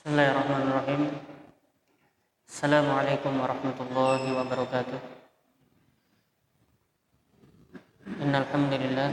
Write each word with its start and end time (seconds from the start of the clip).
Bismillahirrahmanirrahim. 0.00 1.12
Assalamualaikum 2.48 3.36
warahmatullahi 3.36 4.32
wabarakatuh. 4.32 4.96
Innal 8.24 8.48
hamdalillah 8.48 9.12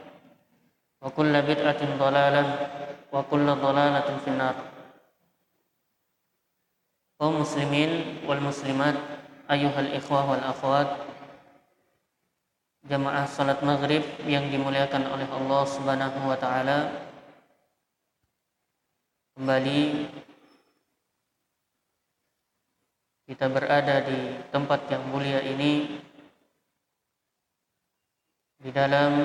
وكل 1.02 1.32
بدعة 1.42 1.80
ضلالة 1.98 2.44
وكل 3.12 3.46
ضلالة 3.46 4.08
في 4.24 4.28
النار 4.30 4.56
kaum 7.16 7.40
muslimin 7.40 8.20
wal 8.28 8.44
muslimat 8.44 8.92
ayuhal 9.48 9.88
ikhwah 9.88 10.28
wal 10.28 10.44
akhwat 10.52 10.88
jamaah 12.84 13.24
salat 13.24 13.56
maghrib 13.64 14.04
yang 14.28 14.52
dimuliakan 14.52 15.08
oleh 15.08 15.24
Allah 15.32 15.62
subhanahu 15.64 16.28
wa 16.28 16.36
ta'ala 16.36 16.92
kembali 19.40 20.12
kita 23.32 23.48
berada 23.48 24.04
di 24.04 24.36
tempat 24.52 24.84
yang 24.92 25.08
mulia 25.08 25.40
ini 25.40 25.96
di 28.60 28.70
dalam 28.76 29.24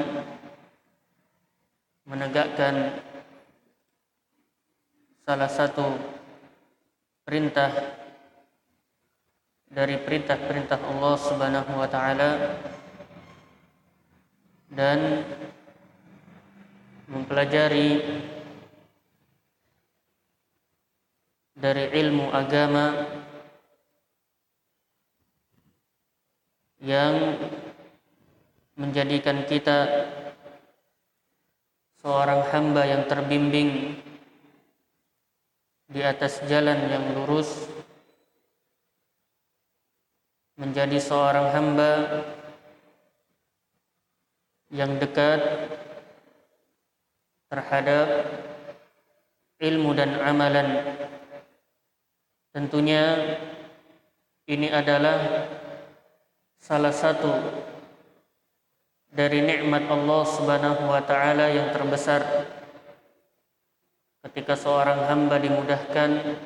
menegakkan 2.06 3.02
salah 5.26 5.50
satu 5.50 5.90
perintah 7.26 7.74
dari 9.66 9.98
perintah-perintah 9.98 10.78
Allah 10.78 11.14
Subhanahu 11.18 11.72
wa 11.74 11.88
taala 11.90 12.30
dan 14.70 15.26
mempelajari 17.10 18.22
dari 21.58 21.84
ilmu 21.90 22.30
agama 22.30 22.86
yang 26.78 27.34
menjadikan 28.78 29.42
kita 29.42 29.78
seorang 32.06 32.46
hamba 32.54 32.86
yang 32.86 33.02
terbimbing 33.10 33.98
di 35.90 36.00
atas 36.06 36.38
jalan 36.46 36.78
yang 36.86 37.02
lurus 37.18 37.66
menjadi 40.54 41.02
seorang 41.02 41.50
hamba 41.50 41.90
yang 44.70 45.02
dekat 45.02 45.42
terhadap 47.50 48.06
ilmu 49.58 49.90
dan 49.98 50.14
amalan. 50.22 50.86
Tentunya 52.54 53.34
ini 54.46 54.70
adalah 54.70 55.50
salah 56.62 56.94
satu 56.94 57.34
dari 59.16 59.40
nikmat 59.40 59.88
Allah 59.88 60.22
Subhanahu 60.28 60.92
wa 60.92 61.00
taala 61.00 61.48
yang 61.48 61.72
terbesar. 61.72 62.20
Ketika 64.20 64.52
seorang 64.52 65.08
hamba 65.08 65.40
dimudahkan 65.40 66.36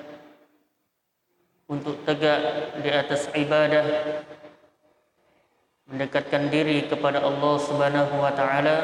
untuk 1.66 1.98
tegak 2.06 2.38
di 2.78 2.90
atas 2.94 3.26
ibadah 3.34 3.82
mendekatkan 5.90 6.46
diri 6.46 6.86
kepada 6.86 7.26
Allah 7.26 7.54
Subhanahu 7.58 8.14
wa 8.22 8.30
taala 8.30 8.76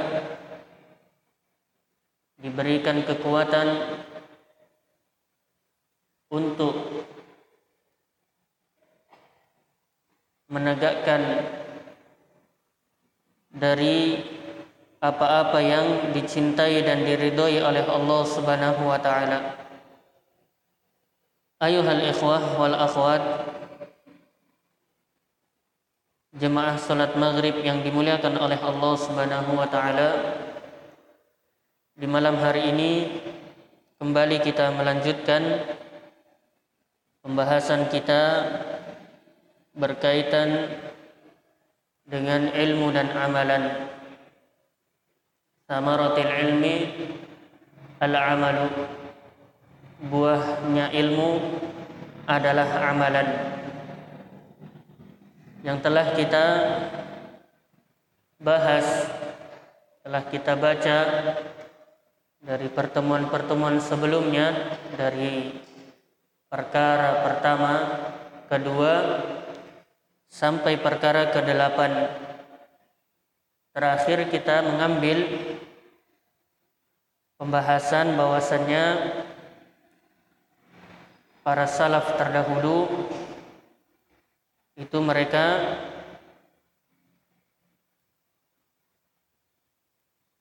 diberikan 2.42 3.06
kekuatan 3.06 4.02
untuk 6.34 7.06
menegakkan 10.50 11.22
dari 13.56 14.20
apa-apa 15.00 15.58
yang 15.64 16.12
dicintai 16.12 16.84
dan 16.84 17.08
diridhoi 17.08 17.64
oleh 17.64 17.84
Allah 17.88 18.22
Subhanahu 18.28 18.84
wa 18.84 19.00
taala. 19.00 19.66
Ayuhal 21.56 22.04
ikhwah 22.12 22.60
wal 22.60 22.76
akhwat 22.76 23.24
Jemaah 26.36 26.76
salat 26.76 27.16
maghrib 27.16 27.56
yang 27.64 27.80
dimuliakan 27.80 28.36
oleh 28.36 28.60
Allah 28.60 28.92
Subhanahu 29.00 29.56
wa 29.56 29.64
taala 29.64 30.36
Di 31.96 32.04
malam 32.04 32.36
hari 32.36 32.76
ini 32.76 33.08
kembali 33.96 34.44
kita 34.44 34.68
melanjutkan 34.76 35.64
pembahasan 37.24 37.88
kita 37.88 38.22
berkaitan 39.72 40.76
dengan 42.06 42.54
ilmu 42.54 42.94
dan 42.94 43.10
amalan. 43.12 43.90
Samaratil 45.66 46.30
ilmi 46.30 46.74
al-amalu. 47.98 48.70
Buahnya 50.06 50.94
ilmu 50.94 51.30
adalah 52.30 52.94
amalan. 52.94 53.28
Yang 55.66 55.78
telah 55.82 56.06
kita 56.14 56.44
bahas 58.38 58.86
telah 60.06 60.22
kita 60.30 60.54
baca 60.54 60.98
dari 62.38 62.70
pertemuan-pertemuan 62.70 63.82
sebelumnya 63.82 64.54
dari 64.94 65.50
perkara 66.46 67.26
pertama 67.26 67.72
kedua 68.46 68.92
sampai 70.26 70.78
perkara 70.78 71.30
kedelapan. 71.30 72.10
Terakhir 73.76 74.32
kita 74.32 74.64
mengambil 74.64 75.28
pembahasan 77.36 78.16
bahwasannya 78.16 78.84
para 81.44 81.68
salaf 81.68 82.16
terdahulu 82.16 82.88
itu 84.76 84.98
mereka 85.00 85.60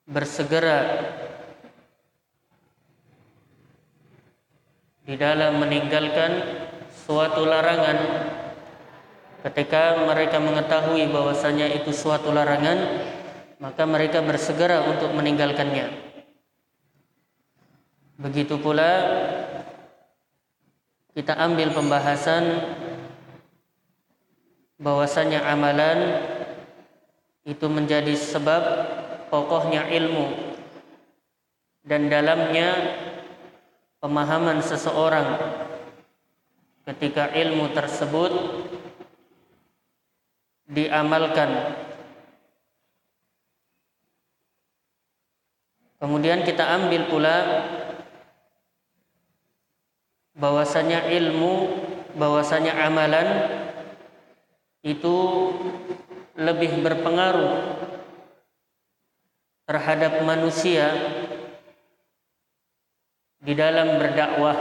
bersegera 0.07 0.79
di 5.05 5.13
dalam 5.13 5.61
meninggalkan 5.61 6.41
suatu 6.89 7.45
larangan 7.45 7.97
ketika 9.45 10.01
mereka 10.09 10.41
mengetahui 10.41 11.05
bahwasanya 11.13 11.69
itu 11.69 11.93
suatu 11.93 12.33
larangan 12.33 12.81
maka 13.61 13.85
mereka 13.85 14.25
bersegera 14.25 14.81
untuk 14.89 15.13
meninggalkannya. 15.13 15.85
Begitu 18.17 18.57
pula 18.57 19.05
kita 21.13 21.37
ambil 21.37 21.71
pembahasan 21.77 22.43
bahwasanya 24.81 25.45
amalan 25.45 26.19
itu 27.45 27.69
menjadi 27.69 28.17
sebab 28.17 28.63
pokoknya 29.29 29.87
ilmu 29.93 30.57
dan 31.85 32.09
dalamnya 32.09 32.97
pemahaman 34.01 34.59
seseorang. 34.65 35.37
Ketika 36.85 37.33
ilmu 37.33 37.73
tersebut 37.73 38.31
diamalkan. 40.69 41.77
Kemudian 46.01 46.45
kita 46.45 46.65
ambil 46.65 47.07
pula 47.09 47.37
bahwasanya 50.35 51.07
ilmu 51.09 51.71
bahwasanya 52.13 52.77
amalan 52.83 53.27
itu 54.85 55.15
lebih 56.35 56.83
berpengaruh 56.83 57.79
terhadap 59.65 60.21
manusia 60.21 60.93
di 63.41 63.53
dalam 63.57 63.97
berdakwah. 63.97 64.57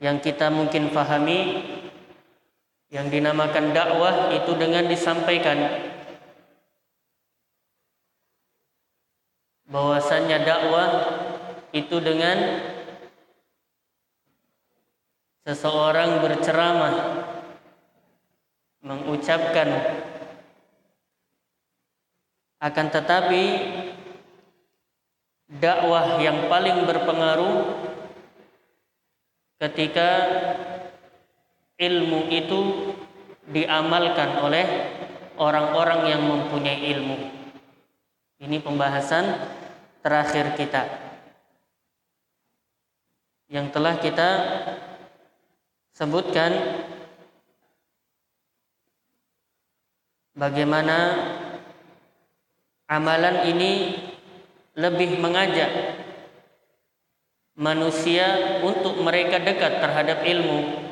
Yang 0.00 0.32
kita 0.32 0.48
mungkin 0.48 0.94
fahami 0.94 1.38
yang 2.90 3.06
dinamakan 3.06 3.70
dakwah 3.70 4.34
itu 4.34 4.50
dengan 4.58 4.90
disampaikan 4.90 5.58
bahwasannya 9.70 10.38
dakwah 10.42 10.90
itu 11.70 11.96
dengan 12.02 12.38
seseorang 15.46 16.18
berceramah 16.18 16.94
mengucapkan. 18.82 19.68
Akan 22.60 22.92
tetapi 22.92 23.44
dakwah 25.48 26.20
yang 26.20 26.50
paling 26.52 26.84
berpengaruh 26.84 27.56
ketika 29.64 30.08
ilmu 31.80 32.28
itu 32.28 32.60
diamalkan 33.48 34.44
oleh 34.44 34.66
orang-orang 35.40 36.12
yang 36.12 36.22
mempunyai 36.28 36.92
ilmu. 36.92 37.16
Ini 38.40 38.60
pembahasan 38.60 39.24
terakhir 40.04 40.56
kita 40.60 40.84
yang 43.50 43.72
telah 43.74 43.98
kita 43.98 44.28
sebutkan 45.92 46.54
bagaimana 50.38 51.18
amalan 52.86 53.50
ini 53.50 53.98
lebih 54.78 55.18
mengajak 55.18 56.00
manusia 57.58 58.56
untuk 58.64 58.96
mereka 59.02 59.42
dekat 59.42 59.82
terhadap 59.82 60.24
ilmu 60.24 60.89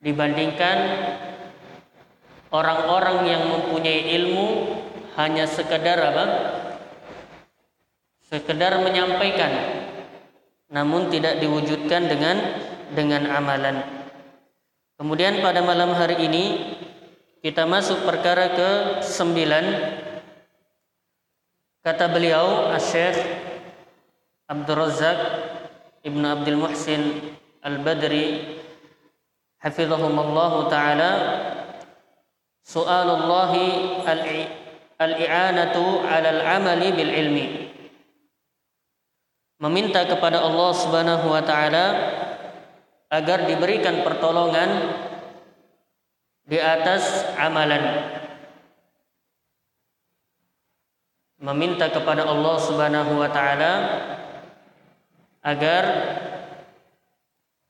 dibandingkan 0.00 0.78
orang-orang 2.52 3.18
yang 3.28 3.42
mempunyai 3.48 4.16
ilmu 4.16 4.48
hanya 5.16 5.48
sekedar 5.48 5.98
apa? 6.00 6.24
Sekedar 8.26 8.82
menyampaikan 8.82 9.84
namun 10.66 11.08
tidak 11.14 11.38
diwujudkan 11.38 12.10
dengan 12.10 12.36
dengan 12.90 13.30
amalan. 13.30 13.86
Kemudian 14.98 15.38
pada 15.38 15.62
malam 15.62 15.94
hari 15.94 16.26
ini 16.26 16.44
kita 17.38 17.68
masuk 17.68 18.02
perkara 18.02 18.50
ke 18.56 18.70
sembilan 19.06 19.64
Kata 21.86 22.10
beliau, 22.10 22.74
Syekh 22.82 23.14
Abdul 24.50 24.74
Razak 24.74 25.18
Ibn 26.02 26.22
Abdul 26.34 26.58
Muhsin 26.58 27.30
Al-Badri 27.62 28.58
Hafizahumullah 29.60 30.52
Ta'ala 30.68 31.12
Soalullah 32.66 33.52
Al-i'anatu 34.96 36.08
ala 36.08 36.28
al-amali 36.40 36.88
bil 36.96 37.12
Meminta 39.56 40.04
kepada 40.04 40.40
Allah 40.40 40.70
Subhanahu 40.72 41.32
wa 41.32 41.40
taala 41.40 41.86
agar 43.08 43.48
diberikan 43.48 44.04
pertolongan 44.04 44.92
di 46.44 46.60
atas 46.60 47.24
amalan. 47.40 48.12
Meminta 51.40 51.92
kepada 51.92 52.24
Allah 52.24 52.56
Subhanahu 52.60 53.12
wa 53.20 53.28
taala 53.32 53.72
agar 55.44 55.84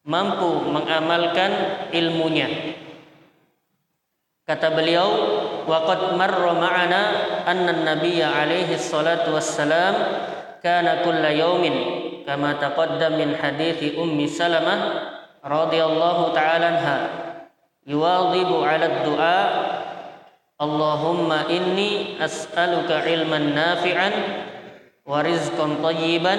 mampu 0.06 0.70
mengamalkan 0.70 1.50
ilmunya. 1.90 2.46
Kata 4.46 4.70
beliau, 4.70 5.10
"Waqad 5.66 6.14
marra 6.14 6.54
ma'ana 6.54 7.02
anna 7.42 7.74
an-nabiy 7.74 8.22
alaihi 8.22 8.78
salatu 8.78 9.34
wassalam 9.34 9.94
kana 10.62 11.02
kulla 11.02 11.34
yawmin 11.34 11.74
kama 12.22 12.54
taqaddam 12.62 13.18
min 13.18 13.34
hadithi 13.34 13.98
ummi 13.98 14.30
Salamah 14.30 15.10
radhiyallahu 15.42 16.30
ta'ala 16.30 16.66
anha 16.78 16.98
yuwadhibu 17.82 18.62
'ala 18.62 18.86
ad-du'a 18.86 19.40
Allahumma 20.56 21.50
inni 21.52 22.16
as'aluka 22.16 23.02
ilman 23.04 23.52
nafi'an 23.52 24.14
wa 25.04 25.20
rizqan 25.20 25.82
tayyiban 25.82 26.38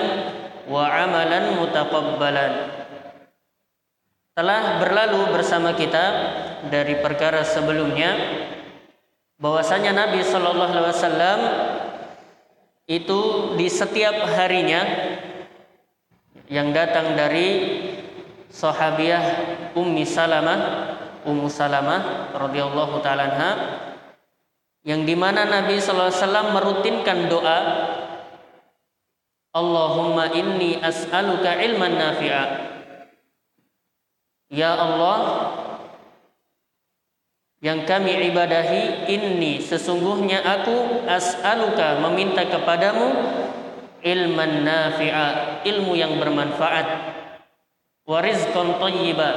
wa 0.65 0.87
amalan 0.89 1.59
mutaqabbalan. 1.59 2.86
Telah 4.37 4.77
berlalu 4.77 5.33
bersama 5.33 5.73
kita 5.73 6.05
dari 6.69 7.01
perkara 7.01 7.41
sebelumnya 7.41 8.13
bahwasanya 9.41 9.97
Nabi 9.97 10.21
Shallallahu 10.21 10.77
alaihi 10.77 10.93
wasallam 10.93 11.39
itu 12.85 13.19
di 13.57 13.65
setiap 13.65 14.13
harinya 14.37 14.85
yang 16.53 16.69
datang 16.69 17.17
dari 17.17 17.81
sahabiah 18.53 19.25
Ummi 19.73 20.05
Salamah 20.05 20.59
Ummu 21.25 21.49
Salamah 21.49 22.29
radhiyallahu 22.37 23.01
taala 23.01 23.33
yang 24.85 25.01
di 25.01 25.17
mana 25.17 25.49
Nabi 25.49 25.81
SAW 25.81 26.53
merutinkan 26.53 27.25
doa 27.25 27.59
Allahumma 29.57 30.29
inni 30.29 30.77
as'aluka 30.77 31.57
ilman 31.57 31.97
nafi'a 31.97 32.76
Ya 34.47 34.71
Allah 34.79 35.19
yang 37.59 37.83
kami 37.83 38.31
ibadahi 38.31 39.11
inni 39.11 39.59
sesungguhnya 39.59 40.39
aku 40.39 41.03
as'aluka 41.03 41.99
meminta 41.99 42.47
kepadamu 42.47 43.11
ilman 44.07 44.63
nafi'a 44.63 45.59
ilmu 45.67 45.99
yang 45.99 46.15
bermanfaat. 46.15 46.87
Wa 48.07 48.23
rizqan 48.23 48.79
thayyiba 48.79 49.29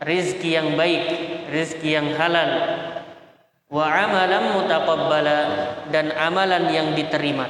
rizki 0.00 0.56
yang 0.56 0.72
baik 0.72 1.04
rizki 1.52 1.92
yang 1.92 2.16
halal. 2.16 2.80
Wa 3.68 3.86
amalan 3.92 4.56
mutaqabbala 4.56 5.38
dan 5.92 6.16
amalan 6.16 6.64
yang 6.72 6.96
diterima. 6.96 7.44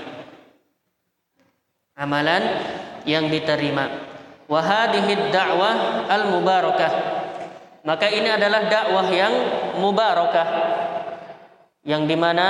Amalan 1.94 2.42
yang 3.06 3.30
diterima 3.30 4.09
wa 4.50 4.58
hadhihi 4.58 5.30
da'wah 5.30 6.10
al 6.10 6.34
mubarakah 6.34 7.20
maka 7.80 8.12
ini 8.12 8.28
adalah 8.28 8.68
dakwah 8.68 9.08
yang 9.08 9.34
mubarakah. 9.80 10.48
Yang 11.80 12.02
di 12.12 12.16
mana 12.20 12.48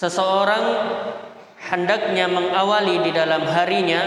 seseorang 0.00 0.64
hendaknya 1.68 2.32
mengawali 2.32 3.04
di 3.04 3.12
dalam 3.12 3.44
harinya 3.44 4.02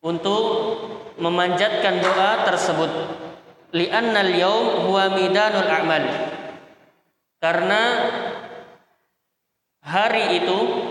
untuk 0.00 0.44
memanjatkan 1.20 2.00
doa 2.00 2.48
tersebut. 2.48 2.92
Li'anna 3.76 4.24
al-yawm 4.24 4.88
huwa 4.88 5.12
midanul 5.12 5.68
a'mal. 5.68 6.04
Karena 7.36 7.82
hari 9.84 10.40
itu 10.40 10.81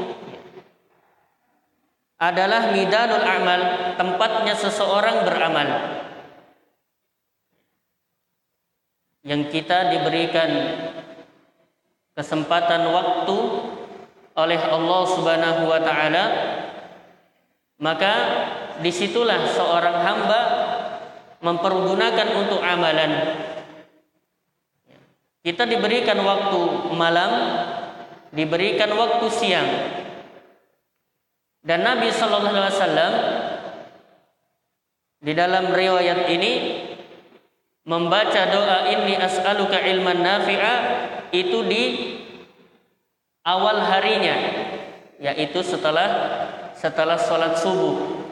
adalah 2.22 2.70
midanul 2.70 3.26
amal, 3.26 3.62
tempatnya 3.98 4.54
seseorang 4.54 5.26
beramal. 5.26 5.70
Yang 9.26 9.50
kita 9.50 9.90
diberikan 9.90 10.50
kesempatan 12.14 12.86
waktu 12.94 13.38
oleh 14.38 14.62
Allah 14.62 15.02
Subhanahu 15.10 15.62
wa 15.66 15.80
taala 15.82 16.26
maka 17.82 18.14
di 18.80 18.92
situlah 18.94 19.50
seorang 19.52 19.98
hamba 20.06 20.42
mempergunakan 21.42 22.28
untuk 22.38 22.62
amalan 22.62 23.12
kita 25.42 25.66
diberikan 25.66 26.22
waktu 26.22 26.62
malam 26.94 27.32
diberikan 28.32 28.94
waktu 28.94 29.26
siang 29.34 29.70
dan 31.62 31.86
Nabi 31.86 32.10
Shallallahu 32.10 32.58
Alaihi 32.58 32.74
Wasallam 32.74 33.14
di 35.22 35.34
dalam 35.38 35.70
riwayat 35.70 36.26
ini 36.34 36.52
membaca 37.86 38.50
doa 38.50 38.90
ini 38.90 39.14
as'aluka 39.18 39.78
ilman 39.78 40.26
nafi'a 40.26 40.76
itu 41.30 41.62
di 41.70 41.84
awal 43.46 43.86
harinya 43.86 44.38
yaitu 45.22 45.62
setelah 45.62 46.10
setelah 46.74 47.18
sholat 47.22 47.54
subuh. 47.62 48.26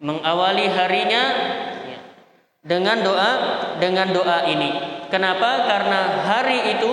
Mengawali 0.00 0.68
harinya 0.68 1.24
dengan 2.60 3.00
doa 3.00 3.32
dengan 3.80 4.12
doa 4.12 4.44
ini. 4.44 4.70
Kenapa? 5.08 5.64
Karena 5.64 6.00
hari 6.24 6.76
itu 6.76 6.92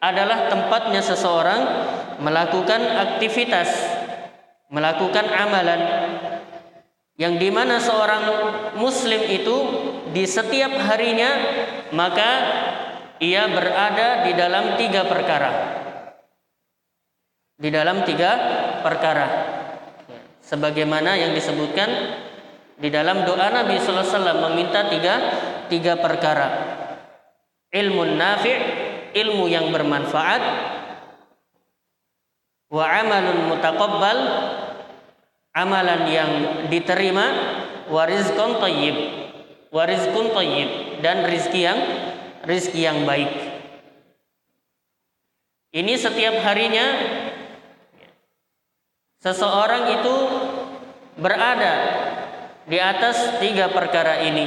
adalah 0.00 0.48
tempatnya 0.48 1.04
seseorang 1.04 1.60
melakukan 2.24 2.80
aktivitas, 2.80 3.68
melakukan 4.72 5.28
amalan 5.28 5.80
yang 7.20 7.36
di 7.36 7.52
mana 7.52 7.76
seorang 7.76 8.24
muslim 8.80 9.20
itu 9.28 9.56
di 10.16 10.24
setiap 10.24 10.72
harinya 10.88 11.30
maka 11.92 12.30
ia 13.20 13.44
berada 13.52 14.24
di 14.24 14.32
dalam 14.32 14.80
tiga 14.80 15.04
perkara. 15.04 15.52
Di 17.60 17.68
dalam 17.68 18.08
tiga 18.08 18.30
perkara. 18.80 19.28
Sebagaimana 20.40 21.20
yang 21.20 21.36
disebutkan 21.36 22.16
di 22.80 22.88
dalam 22.88 23.28
doa 23.28 23.52
Nabi 23.52 23.76
Sallallahu 23.76 24.00
Alaihi 24.00 24.16
Wasallam 24.16 24.38
meminta 24.48 24.80
tiga 24.88 25.14
tiga 25.68 26.00
perkara. 26.00 26.48
Ilmu 27.68 28.16
nafi' 28.16 28.79
ilmu 29.14 29.50
yang 29.50 29.70
bermanfaat 29.74 30.42
wa 32.70 32.84
amalun 32.86 33.50
mutaqabbal 33.50 34.18
amalan 35.50 36.02
yang 36.06 36.30
diterima 36.70 37.26
wa 37.90 38.06
rizqun 38.06 38.62
thayyib 38.62 38.96
wa 39.74 39.82
rizqun 39.82 40.30
thayyib 40.30 41.02
dan 41.02 41.26
rizki 41.26 41.66
yang 41.66 41.78
rizki 42.46 42.86
yang 42.86 43.02
baik. 43.02 43.30
Ini 45.70 45.94
setiap 45.94 46.42
harinya 46.42 46.86
seseorang 49.22 50.02
itu 50.02 50.16
berada 51.14 51.74
di 52.66 52.78
atas 52.78 53.38
tiga 53.38 53.70
perkara 53.70 54.18
ini. 54.22 54.46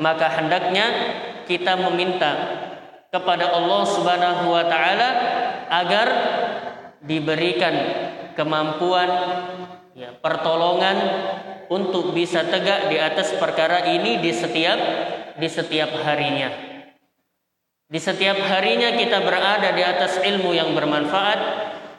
Maka 0.00 0.32
hendaknya 0.40 0.86
kita 1.44 1.76
meminta 1.76 2.61
kepada 3.12 3.52
Allah 3.52 3.82
Subhanahu 3.84 4.56
wa 4.56 4.64
taala 4.64 5.08
agar 5.68 6.08
diberikan 7.04 7.74
kemampuan 8.32 9.10
ya 9.92 10.16
pertolongan 10.16 10.96
untuk 11.68 12.16
bisa 12.16 12.40
tegak 12.48 12.88
di 12.88 12.96
atas 12.96 13.36
perkara 13.36 13.84
ini 13.84 14.16
di 14.24 14.32
setiap 14.32 14.80
di 15.36 15.44
setiap 15.44 15.92
harinya. 16.00 16.48
Di 17.92 18.00
setiap 18.00 18.40
harinya 18.48 18.96
kita 18.96 19.20
berada 19.20 19.76
di 19.76 19.84
atas 19.84 20.16
ilmu 20.24 20.56
yang 20.56 20.72
bermanfaat, 20.72 21.40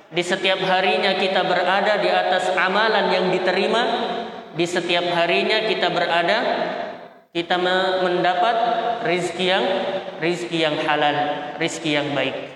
di 0.10 0.25
setiap 0.25 0.58
harinya 0.65 1.13
kita 1.22 1.46
berada 1.46 2.01
di 2.01 2.10
atas 2.10 2.50
amalan 2.58 3.13
yang 3.13 3.29
diterima, 3.29 3.82
di 4.58 4.65
setiap 4.65 5.05
harinya 5.13 5.70
kita 5.70 5.93
berada 5.93 6.38
kita 7.34 7.58
mendapat 8.01 8.55
rizki 9.03 9.51
yang 9.51 9.65
rizki 10.24 10.63
yang 10.63 10.79
halal, 10.83 11.15
rizki 11.60 11.95
yang 11.95 12.12
baik. 12.15 12.53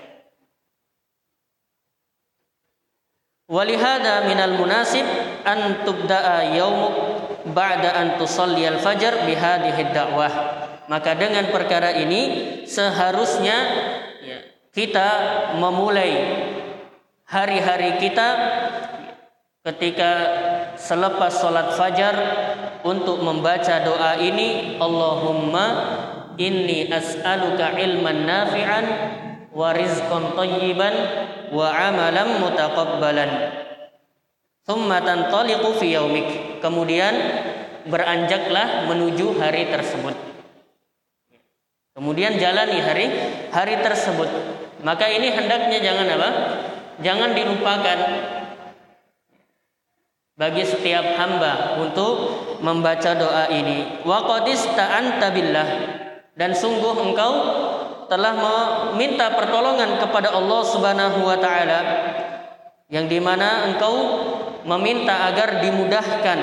Walihada 3.48 4.28
minal 4.28 4.60
munasib 4.60 5.08
an 5.48 5.80
tubda'a 5.88 6.52
yaumuk 6.52 6.94
ba'da 7.48 7.96
an 7.96 8.20
tusalli 8.20 8.68
al-fajr 8.68 9.24
bihadihi 9.24 9.88
da'wah. 9.88 10.34
Maka 10.88 11.16
dengan 11.16 11.48
perkara 11.48 11.96
ini 11.96 12.20
seharusnya 12.68 13.56
ya, 14.20 14.38
kita 14.72 15.08
memulai 15.56 16.12
hari-hari 17.24 18.00
kita 18.00 18.28
ketika 19.64 20.12
selepas 20.80 21.40
sholat 21.40 21.76
fajar 21.76 22.16
untuk 22.84 23.20
membaca 23.20 23.84
doa 23.84 24.16
ini 24.16 24.80
Allahumma 24.80 25.66
inni 26.38 26.88
as'aluka 26.88 27.76
ilman 27.76 28.24
nafi'an 28.24 28.86
wa 29.52 29.74
rizqan 29.74 30.38
tayyiban 30.38 30.94
wa 31.50 31.66
amalan 31.68 32.38
mutaqabbalan. 32.40 33.30
Thumma 34.64 35.02
tantaliqu 35.02 35.68
fi 35.76 35.98
yaumik. 35.98 36.62
Kemudian 36.62 37.14
beranjaklah 37.90 38.86
menuju 38.86 39.36
hari 39.40 39.66
tersebut. 39.68 40.14
Kemudian 41.98 42.38
jalani 42.38 42.78
hari 42.78 43.06
hari 43.50 43.82
tersebut. 43.82 44.30
Maka 44.86 45.10
ini 45.10 45.34
hendaknya 45.34 45.82
jangan 45.82 46.06
apa? 46.14 46.30
Jangan 47.02 47.30
dilupakan 47.34 47.98
bagi 50.38 50.62
setiap 50.62 51.18
hamba 51.18 51.82
untuk 51.82 52.14
membaca 52.62 53.18
doa 53.18 53.50
ini. 53.50 54.06
Wa 54.06 54.22
qadista'anta 54.22 55.26
billah 55.34 55.68
dan 56.38 56.54
sungguh 56.54 56.94
engkau 57.02 57.32
telah 58.06 58.32
meminta 58.32 59.34
pertolongan 59.34 59.98
kepada 59.98 60.32
Allah 60.32 60.62
Subhanahu 60.62 61.26
wa 61.26 61.36
taala 61.36 61.80
yang 62.88 63.10
di 63.10 63.18
mana 63.18 63.68
engkau 63.68 63.94
meminta 64.62 65.28
agar 65.28 65.60
dimudahkan 65.60 66.38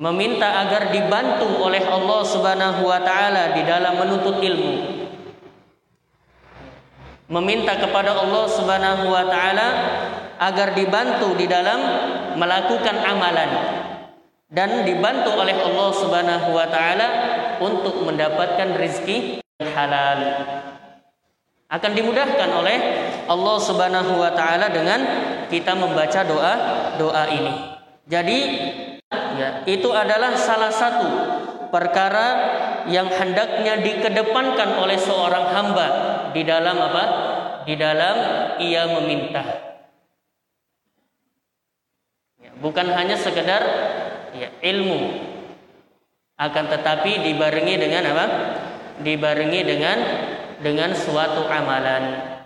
meminta 0.00 0.48
agar 0.64 0.90
dibantu 0.90 1.60
oleh 1.60 1.84
Allah 1.84 2.20
Subhanahu 2.24 2.88
wa 2.88 3.00
taala 3.04 3.52
di 3.52 3.62
dalam 3.68 4.00
menuntut 4.00 4.40
ilmu 4.40 4.74
meminta 7.28 7.76
kepada 7.76 8.16
Allah 8.16 8.44
Subhanahu 8.48 9.12
wa 9.12 9.24
taala 9.28 9.68
agar 10.40 10.72
dibantu 10.72 11.36
di 11.36 11.44
dalam 11.44 11.78
melakukan 12.34 12.96
amalan 12.96 13.50
dan 14.50 14.88
dibantu 14.88 15.36
oleh 15.36 15.56
Allah 15.56 15.88
Subhanahu 15.94 16.48
wa 16.54 16.66
taala 16.68 17.08
untuk 17.60 18.04
mendapatkan 18.04 18.76
rezeki 18.76 19.40
halal. 19.74 20.20
Akan 21.66 21.92
dimudahkan 21.98 22.50
oleh 22.54 22.78
Allah 23.26 23.56
Subhanahu 23.58 24.22
wa 24.22 24.30
taala 24.30 24.70
dengan 24.70 25.02
kita 25.50 25.74
membaca 25.74 26.22
doa 26.22 26.54
doa 26.94 27.24
ini. 27.26 27.54
Jadi 28.06 28.38
ya, 29.10 29.66
itu 29.66 29.90
adalah 29.90 30.38
salah 30.38 30.70
satu 30.70 31.08
perkara 31.74 32.26
yang 32.86 33.10
hendaknya 33.10 33.82
dikedepankan 33.82 34.78
oleh 34.78 34.94
seorang 34.94 35.50
hamba 35.50 35.86
di 36.30 36.46
dalam 36.46 36.78
apa? 36.78 37.04
Di 37.66 37.74
dalam 37.74 38.16
ia 38.62 38.86
meminta 38.94 39.66
bukan 42.60 42.88
hanya 42.92 43.16
sekedar 43.20 43.62
ya, 44.32 44.48
ilmu 44.64 45.00
akan 46.36 46.64
tetapi 46.68 47.24
dibarengi 47.24 47.74
dengan 47.80 48.02
apa? 48.12 48.26
Dibarengi 49.00 49.60
dengan 49.64 49.98
dengan 50.60 50.92
suatu 50.92 51.48
amalan. 51.48 52.36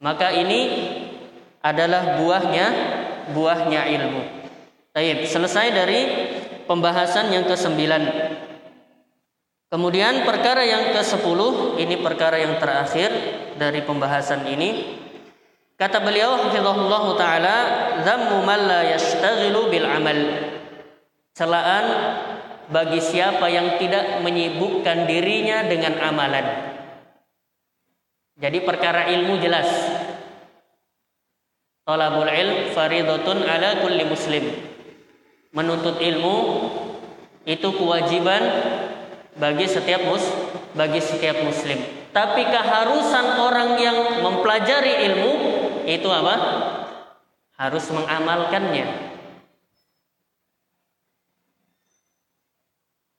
Maka 0.00 0.32
ini 0.32 0.60
adalah 1.60 2.16
buahnya 2.16 2.66
buahnya 3.34 3.82
ilmu. 4.00 4.22
Taib, 4.90 5.22
selesai 5.26 5.70
dari 5.70 6.00
pembahasan 6.66 7.30
yang 7.30 7.46
ke-9 7.46 7.78
Kemudian 9.70 10.26
perkara 10.26 10.66
yang 10.66 10.90
ke-10 10.90 11.40
ini 11.78 11.94
perkara 12.02 12.42
yang 12.42 12.58
terakhir 12.58 13.10
dari 13.54 13.86
pembahasan 13.86 14.42
ini. 14.50 14.98
Kata 15.78 16.02
beliau 16.02 16.42
hafizahullah 16.42 17.04
taala, 17.14 17.56
"Dzammu 18.02 18.42
man 18.42 18.60
la 18.66 18.82
bil 19.70 19.86
amal." 19.86 20.49
Celaan 21.34 21.86
bagi 22.70 23.02
siapa 23.02 23.50
yang 23.50 23.78
tidak 23.82 24.22
menyibukkan 24.22 25.10
dirinya 25.10 25.66
dengan 25.66 25.98
amalan. 25.98 26.46
Jadi 28.40 28.58
perkara 28.64 29.10
ilmu 29.10 29.36
jelas. 29.42 29.68
Talabul 31.84 32.30
ilm 32.30 32.70
faridatun 32.72 33.42
ala 33.42 33.82
kulli 33.82 34.06
muslim. 34.06 34.44
Menuntut 35.50 35.98
ilmu 35.98 36.36
itu 37.42 37.68
kewajiban 37.74 38.42
bagi 39.34 39.66
setiap 39.66 40.06
mus 40.06 40.22
bagi 40.78 41.02
setiap 41.02 41.42
muslim. 41.42 41.82
Tapi 42.14 42.42
keharusan 42.46 43.38
orang 43.38 43.70
yang 43.78 43.98
mempelajari 44.22 45.10
ilmu 45.10 45.32
itu 45.86 46.08
apa? 46.10 46.34
Harus 47.58 47.90
mengamalkannya. 47.90 49.09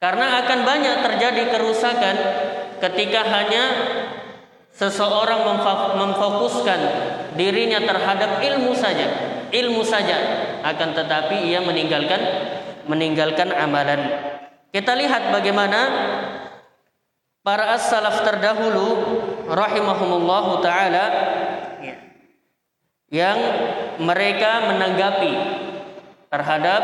Karena 0.01 0.41
akan 0.41 0.59
banyak 0.65 0.95
terjadi 1.05 1.43
kerusakan 1.53 2.15
ketika 2.81 3.21
hanya 3.21 3.63
seseorang 4.73 5.45
memfokuskan 5.93 6.79
dirinya 7.37 7.77
terhadap 7.85 8.41
ilmu 8.41 8.73
saja, 8.73 9.05
ilmu 9.53 9.85
saja, 9.85 10.17
akan 10.65 10.97
tetapi 10.97 11.45
ia 11.45 11.61
meninggalkan 11.61 12.17
meninggalkan 12.89 13.53
amalan. 13.53 14.01
Kita 14.73 14.97
lihat 14.97 15.29
bagaimana 15.29 15.79
para 17.45 17.77
as-salaf 17.77 18.25
terdahulu 18.25 18.97
rahimahumullah 19.53 20.45
taala 20.65 21.05
yang 23.13 23.37
mereka 24.01 24.65
menanggapi 24.65 25.33
terhadap 26.31 26.81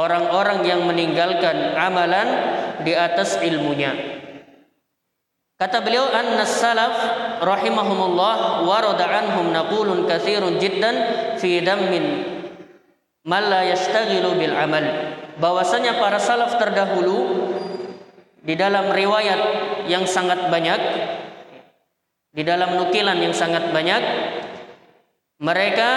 orang-orang 0.00 0.64
yang 0.64 0.80
meninggalkan 0.88 1.76
amalan 1.76 2.28
di 2.80 2.96
atas 2.96 3.36
ilmunya. 3.44 3.92
Kata 5.60 5.84
beliau 5.84 6.08
anna 6.08 6.48
salaf 6.48 6.96
rahimahumullah 7.44 8.64
warada 8.64 9.04
anhum 9.04 9.52
naqulun 9.52 10.08
katsirun 10.08 10.56
jiddan 10.56 10.96
fi 11.36 11.60
dammin 11.60 12.24
man 13.28 13.44
la 13.44 13.68
yashtaghilu 13.68 14.40
bil 14.40 14.56
amal. 14.56 14.84
Bahwasanya 15.36 16.00
para 16.00 16.16
salaf 16.16 16.56
terdahulu 16.56 17.52
di 18.40 18.56
dalam 18.56 18.88
riwayat 18.88 19.40
yang 19.84 20.08
sangat 20.08 20.48
banyak 20.48 20.80
di 22.32 22.40
dalam 22.40 22.80
nukilan 22.80 23.20
yang 23.20 23.36
sangat 23.36 23.68
banyak 23.68 24.00
mereka 25.40 25.88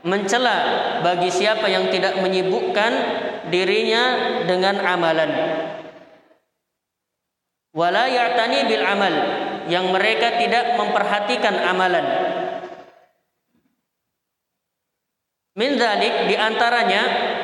mencela 0.00 0.58
bagi 1.04 1.28
siapa 1.28 1.68
yang 1.68 1.92
tidak 1.92 2.16
menyibukkan 2.20 2.92
dirinya 3.52 4.04
dengan 4.48 4.80
amalan. 4.80 5.30
Wala 7.70 8.10
ya'tani 8.10 8.66
bil 8.66 8.82
amal 8.82 9.14
yang 9.70 9.94
mereka 9.94 10.40
tidak 10.40 10.74
memperhatikan 10.74 11.54
amalan. 11.54 12.06
Min 15.54 15.76
dzalik 15.76 16.26
di 16.26 16.34
antaranya 16.34 17.02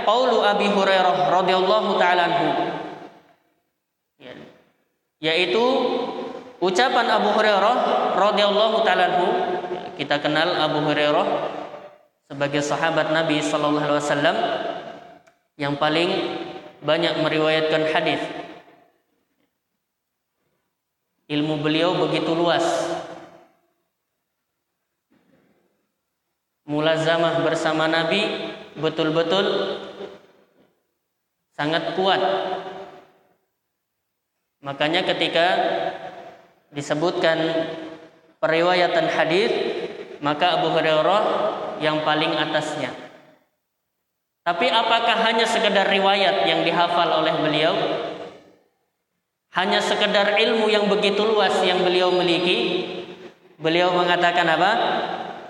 qaulu 0.08 0.42
Abi 0.42 0.66
Hurairah 0.72 1.30
radhiyallahu 1.30 1.90
taala 2.00 2.22
anhu. 2.26 2.48
Ya. 4.18 4.32
Yaitu 5.20 5.62
ucapan 6.58 7.06
Abu 7.12 7.30
Hurairah 7.36 7.76
radhiyallahu 8.18 8.76
taala 8.82 9.04
anhu. 9.14 9.28
Kita 10.00 10.18
kenal 10.18 10.58
Abu 10.58 10.82
Hurairah 10.86 11.26
sebagai 12.26 12.62
sahabat 12.62 13.14
Nabi 13.14 13.38
Sallallahu 13.38 13.86
Alaihi 13.86 14.02
Wasallam 14.02 14.36
yang 15.56 15.74
paling 15.78 16.10
banyak 16.82 17.22
meriwayatkan 17.22 17.82
hadis. 17.94 18.22
Ilmu 21.26 21.58
beliau 21.62 21.94
begitu 22.06 22.30
luas. 22.34 22.62
Mulazamah 26.66 27.46
bersama 27.46 27.86
Nabi 27.86 28.50
betul-betul 28.78 29.46
sangat 31.54 31.94
kuat. 31.94 32.20
Makanya 34.66 35.06
ketika 35.06 35.46
disebutkan 36.74 37.38
periwayatan 38.42 39.06
hadis, 39.14 39.50
maka 40.18 40.58
Abu 40.58 40.74
Hurairah 40.74 41.22
yang 41.80 42.02
paling 42.06 42.32
atasnya. 42.32 42.92
Tapi 44.46 44.70
apakah 44.70 45.26
hanya 45.26 45.42
sekedar 45.42 45.90
riwayat 45.90 46.46
yang 46.46 46.62
dihafal 46.62 47.18
oleh 47.18 47.34
beliau? 47.34 47.74
Hanya 49.58 49.82
sekedar 49.82 50.38
ilmu 50.38 50.70
yang 50.70 50.86
begitu 50.86 51.26
luas 51.26 51.58
yang 51.66 51.82
beliau 51.82 52.14
miliki? 52.14 52.86
Beliau 53.58 53.90
mengatakan 53.96 54.46
apa? 54.46 54.72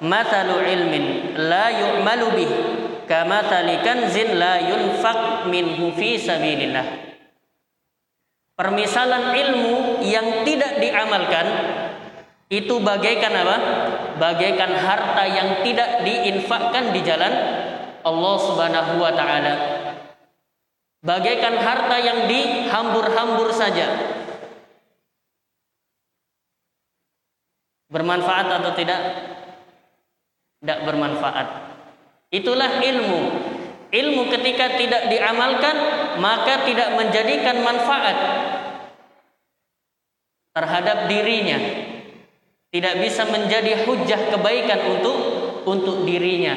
Matalu 0.00 0.56
ilmin 0.64 1.04
la 1.36 1.68
yu'malu 1.72 2.26
bih 2.40 2.52
kama 3.04 3.44
kanzin 3.84 4.40
la 4.40 4.64
yunfaq 4.64 5.48
minhu 5.52 5.92
fi 5.92 6.16
sabilillah. 6.16 6.86
Permisalan 8.56 9.36
ilmu 9.36 10.00
yang 10.00 10.40
tidak 10.48 10.80
diamalkan 10.80 11.46
itu 12.46 12.78
bagaikan 12.78 13.32
apa? 13.34 13.56
Bagaikan 14.22 14.70
harta 14.78 15.24
yang 15.26 15.66
tidak 15.66 16.06
diinfakkan 16.06 16.94
di 16.94 17.02
jalan 17.02 17.32
Allah 18.06 18.36
Subhanahu 18.38 19.02
wa 19.02 19.10
taala. 19.10 19.54
Bagaikan 21.02 21.58
harta 21.58 21.96
yang 21.98 22.30
dihambur-hambur 22.30 23.50
saja. 23.50 23.90
Bermanfaat 27.90 28.46
atau 28.62 28.72
tidak? 28.78 29.00
Tidak 30.62 30.78
bermanfaat. 30.86 31.46
Itulah 32.30 32.78
ilmu. 32.78 33.20
Ilmu 33.90 34.22
ketika 34.30 34.78
tidak 34.78 35.10
diamalkan 35.10 35.76
maka 36.18 36.66
tidak 36.66 36.94
menjadikan 36.94 37.62
manfaat 37.62 38.16
terhadap 40.50 41.06
dirinya 41.06 41.58
tidak 42.76 43.00
bisa 43.00 43.24
menjadi 43.24 43.88
hujah 43.88 44.36
kebaikan 44.36 45.00
untuk 45.00 45.16
untuk 45.64 46.04
dirinya. 46.04 46.52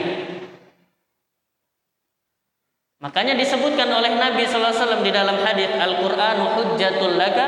Makanya 2.99 3.39
disebutkan 3.39 3.87
oleh 3.87 4.19
Nabi 4.19 4.43
SAW 4.43 4.99
di 4.99 5.15
dalam 5.15 5.39
hadis 5.39 5.71
Al-Quran 5.71 6.59
hujjatul 6.59 7.15
laka 7.15 7.45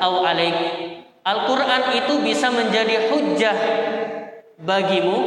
au 0.00 0.24
alaik. 0.24 0.56
Al-Quran 1.20 1.82
itu 2.00 2.24
bisa 2.24 2.48
menjadi 2.48 3.12
hujah 3.12 3.56
bagimu, 4.64 5.18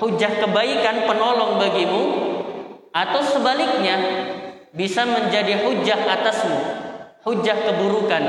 hujah 0.00 0.32
kebaikan 0.40 1.04
penolong 1.04 1.60
bagimu, 1.60 2.02
atau 2.96 3.20
sebaliknya 3.20 4.00
bisa 4.72 5.04
menjadi 5.04 5.68
hujah 5.68 6.00
atasmu, 6.08 6.60
hujah 7.28 7.56
keburukan, 7.68 8.24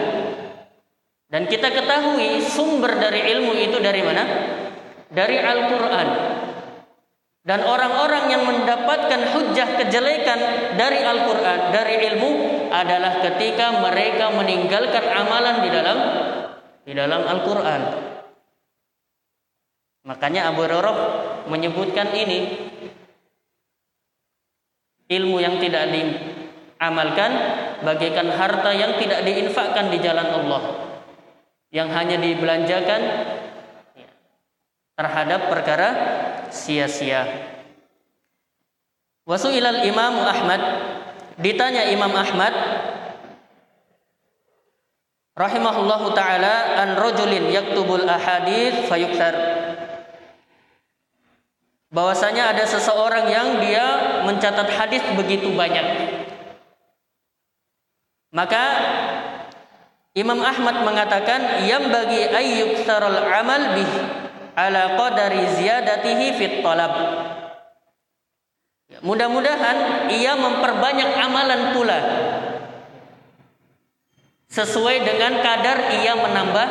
dan 1.33 1.49
kita 1.49 1.73
ketahui 1.73 2.45
sumber 2.45 2.93
dari 3.01 3.25
ilmu 3.33 3.57
itu 3.57 3.81
dari 3.81 4.05
mana? 4.05 4.21
Dari 5.09 5.41
Al-Quran. 5.41 6.07
Dan 7.41 7.59
orang-orang 7.65 8.29
yang 8.29 8.45
mendapatkan 8.45 9.33
hujah 9.33 9.81
kejelekan 9.81 10.39
dari 10.77 11.01
Al-Quran, 11.01 11.73
dari 11.73 12.05
ilmu 12.13 12.29
adalah 12.69 13.17
ketika 13.25 13.81
mereka 13.81 14.29
meninggalkan 14.29 15.03
amalan 15.09 15.65
di 15.65 15.69
dalam 15.73 15.97
di 16.85 16.93
dalam 16.93 17.25
Al-Quran. 17.25 17.81
Makanya 20.05 20.53
Abu 20.53 20.69
Hurairah 20.69 20.97
menyebutkan 21.49 22.13
ini 22.13 22.69
ilmu 25.09 25.41
yang 25.41 25.57
tidak 25.57 25.89
diamalkan 25.89 27.31
bagaikan 27.81 28.29
harta 28.37 28.69
yang 28.69 29.01
tidak 29.01 29.25
diinfakkan 29.25 29.89
di 29.89 29.97
jalan 29.97 30.29
Allah 30.29 30.92
yang 31.73 31.89
hanya 31.89 32.21
dibelanjakan 32.21 33.01
terhadap 34.93 35.49
perkara 35.49 35.89
sia-sia. 36.53 37.25
Wasuilal 39.25 39.81
Imam 39.89 40.21
Ahmad 40.21 40.61
ditanya 41.41 41.89
Imam 41.89 42.13
Ahmad 42.13 42.53
rahimahullahu 45.33 46.13
taala 46.13 46.77
an 46.77 46.89
rajulin 46.93 47.49
yaktubul 47.49 48.05
ahadits 48.05 48.85
fayuktar 48.85 49.33
bahwasanya 51.89 52.53
ada 52.53 52.69
seseorang 52.69 53.25
yang 53.33 53.57
dia 53.65 53.85
mencatat 54.29 54.69
hadis 54.77 55.01
begitu 55.17 55.49
banyak 55.57 55.87
maka 58.29 58.63
Imam 60.13 60.45
Ahmad 60.45 60.85
mengatakan 60.85 61.65
yang 61.65 61.89
bagi 61.89 62.21
ayyuk 62.29 62.85
saral 62.85 63.17
amal 63.33 63.73
bih 63.73 63.89
ala 64.53 64.93
qadari 64.93 65.41
ziyadatihi 65.57 66.37
fit 66.37 66.55
talab. 66.61 66.93
Mudah-mudahan 69.01 70.05
ia 70.13 70.37
memperbanyak 70.37 71.17
amalan 71.17 71.61
pula 71.73 71.99
sesuai 74.53 75.01
dengan 75.01 75.41
kadar 75.41 75.97
ia 75.97 76.13
menambah 76.13 76.67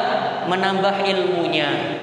menambah 0.47 0.95
ilmunya. 1.03 1.99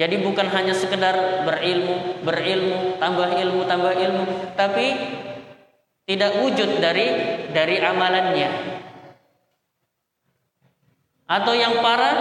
Jadi 0.00 0.16
bukan 0.24 0.48
hanya 0.48 0.72
sekedar 0.72 1.44
berilmu, 1.44 2.24
berilmu, 2.24 2.96
tambah 2.96 3.36
ilmu, 3.36 3.68
tambah 3.68 3.92
ilmu, 3.92 4.24
tapi 4.56 4.96
tidak 6.08 6.40
wujud 6.40 6.80
dari 6.80 7.36
dari 7.52 7.76
amalannya. 7.84 8.77
Atau 11.28 11.52
yang 11.52 11.84
parah, 11.84 12.16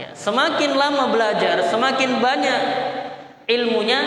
ya, 0.00 0.16
semakin 0.16 0.72
lama 0.80 1.12
belajar, 1.12 1.68
semakin 1.68 2.24
banyak 2.24 2.60
ilmunya, 3.44 4.00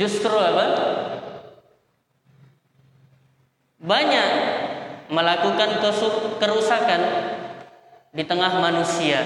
justru 0.00 0.32
apa? 0.32 0.66
Banyak 3.76 4.30
melakukan 5.12 5.84
kerusakan 6.40 7.00
di 8.16 8.24
tengah 8.24 8.56
manusia 8.58 9.20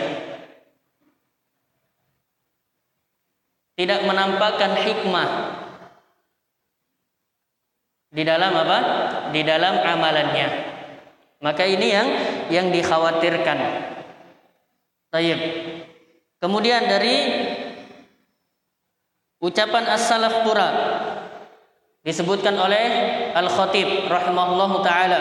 tidak 3.80 4.04
menampakkan 4.04 4.76
hikmah 4.76 5.30
di 8.12 8.26
dalam 8.26 8.52
apa? 8.52 8.78
Di 9.32 9.40
dalam 9.40 9.80
amalannya. 9.80 10.48
Maka 11.40 11.64
ini 11.64 11.86
yang 11.88 12.08
yang 12.52 12.66
dikhawatirkan. 12.68 13.89
Tayyib. 15.10 15.40
Kemudian 16.38 16.86
dari 16.86 17.16
ucapan 19.42 19.90
as-salaf 19.90 20.46
pura 20.46 20.68
disebutkan 22.06 22.54
oleh 22.56 22.86
Al-Khatib 23.34 24.06
rahimahullahu 24.08 24.80
taala 24.86 25.20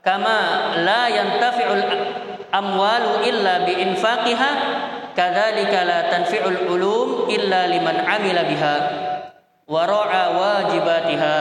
kama 0.00 0.38
la 0.86 1.10
yantafi'ul 1.10 1.84
amwalu 2.54 3.26
illa 3.26 3.66
bi 3.66 3.82
infaqiha 3.82 4.50
kadzalika 5.12 5.84
la 5.84 5.98
tanfi'ul 6.14 6.70
ulum 6.70 7.28
illa 7.28 7.68
liman 7.68 7.98
amila 8.00 8.46
biha 8.46 8.76
wa 9.68 9.82
ra'a 9.84 10.22
wajibatiha 10.38 11.36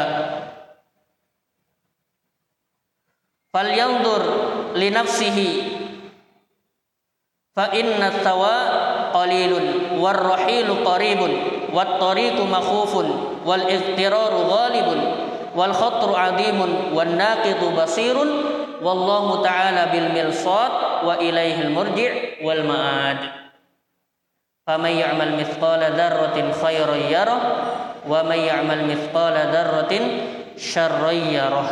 falyanzur 3.53 4.23
li 4.75 4.87
nafsihi 4.89 5.72
فإن 7.55 8.03
التواء 8.03 8.93
قليل 9.13 9.53
والرحيل 9.97 10.85
قريب 10.85 11.19
والطريق 11.73 12.41
مخوف 12.41 13.05
والإضطرار 13.45 14.33
غالب 14.33 15.13
والخطر 15.55 16.19
عظيم 16.19 16.75
والناقض 16.93 17.81
بصير 17.81 18.17
والله 18.81 19.43
تعالى 19.43 19.91
بالملصاد 19.91 20.71
وإليه 21.03 21.61
المرجع 21.61 22.11
والمآد 22.43 23.17
فمن 24.67 24.89
يعمل 24.89 25.39
مثقال 25.39 25.79
ذرة 25.79 26.51
خيرا 26.63 26.95
يره 26.95 27.41
ومن 28.07 28.37
يعمل 28.37 28.87
مثقال 28.87 29.33
ذرة 29.33 29.99
شرا 30.57 31.11
يره. 31.11 31.69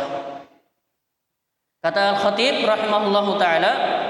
كتاب 1.84 2.14
الخطيب 2.14 2.68
رحمه 2.68 3.06
الله 3.06 3.38
تعالى 3.38 4.01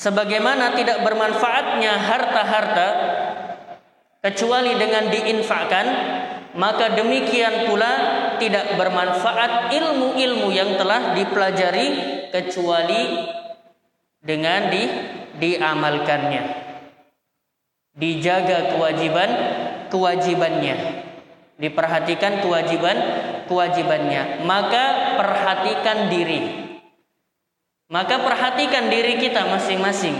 Sebagaimana 0.00 0.72
tidak 0.80 1.04
bermanfaatnya 1.04 1.92
harta-harta 2.00 2.88
kecuali 4.24 4.72
dengan 4.80 5.12
diinfakkan, 5.12 5.86
maka 6.56 6.96
demikian 6.96 7.68
pula 7.68 7.92
tidak 8.40 8.80
bermanfaat 8.80 9.68
ilmu-ilmu 9.68 10.48
yang 10.56 10.80
telah 10.80 11.12
dipelajari 11.12 11.88
kecuali 12.32 13.28
dengan 14.24 14.72
di 14.72 14.88
diamalkannya. 15.36 16.44
Dijaga 17.92 18.72
kewajiban 18.72 19.30
kewajibannya. 19.92 20.76
Diperhatikan 21.60 22.40
kewajiban 22.40 22.96
kewajibannya. 23.44 24.48
Maka 24.48 24.84
perhatikan 25.20 26.08
diri 26.08 26.59
maka 27.90 28.22
perhatikan 28.22 28.88
diri 28.88 29.18
kita 29.18 29.44
masing-masing 29.50 30.14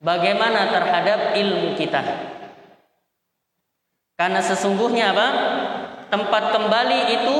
bagaimana 0.00 0.72
terhadap 0.72 1.36
ilmu 1.36 1.76
kita 1.76 2.00
karena 4.16 4.40
sesungguhnya 4.40 5.12
apa 5.12 5.28
tempat 6.08 6.42
kembali 6.56 7.00
itu 7.20 7.36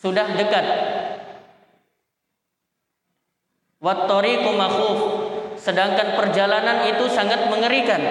sudah 0.00 0.26
dekat 0.34 0.66
Wattoriku 3.86 4.50
makhuf. 4.56 4.98
Sedangkan 5.60 6.18
perjalanan 6.18 6.90
itu 6.90 7.06
sangat 7.06 7.46
mengerikan. 7.52 8.02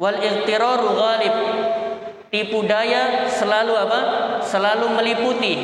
Wal. 0.00 0.16
Tipu 2.30 2.62
daya 2.62 3.26
selalu 3.26 3.74
apa? 3.74 4.00
Selalu 4.46 4.86
meliputi. 4.94 5.54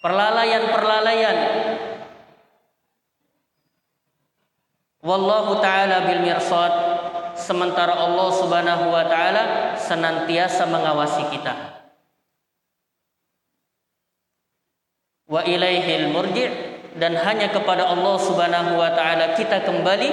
Perlalaian-perlalaian. 0.00 1.36
Wallahu 5.04 5.60
taala 5.60 6.08
bil 6.08 6.24
mirsad. 6.24 6.72
Sementara 7.38 7.94
Allah 7.94 8.28
Subhanahu 8.34 8.90
wa 8.90 9.04
taala 9.06 9.76
senantiasa 9.78 10.66
mengawasi 10.66 11.28
kita. 11.30 11.78
wa 15.28 15.44
ilaihil 15.44 16.08
murji' 16.08 16.50
dan 16.96 17.14
hanya 17.20 17.52
kepada 17.52 17.84
Allah 17.84 18.16
Subhanahu 18.16 18.80
wa 18.80 18.90
taala 18.96 19.36
kita 19.36 19.62
kembali 19.62 20.10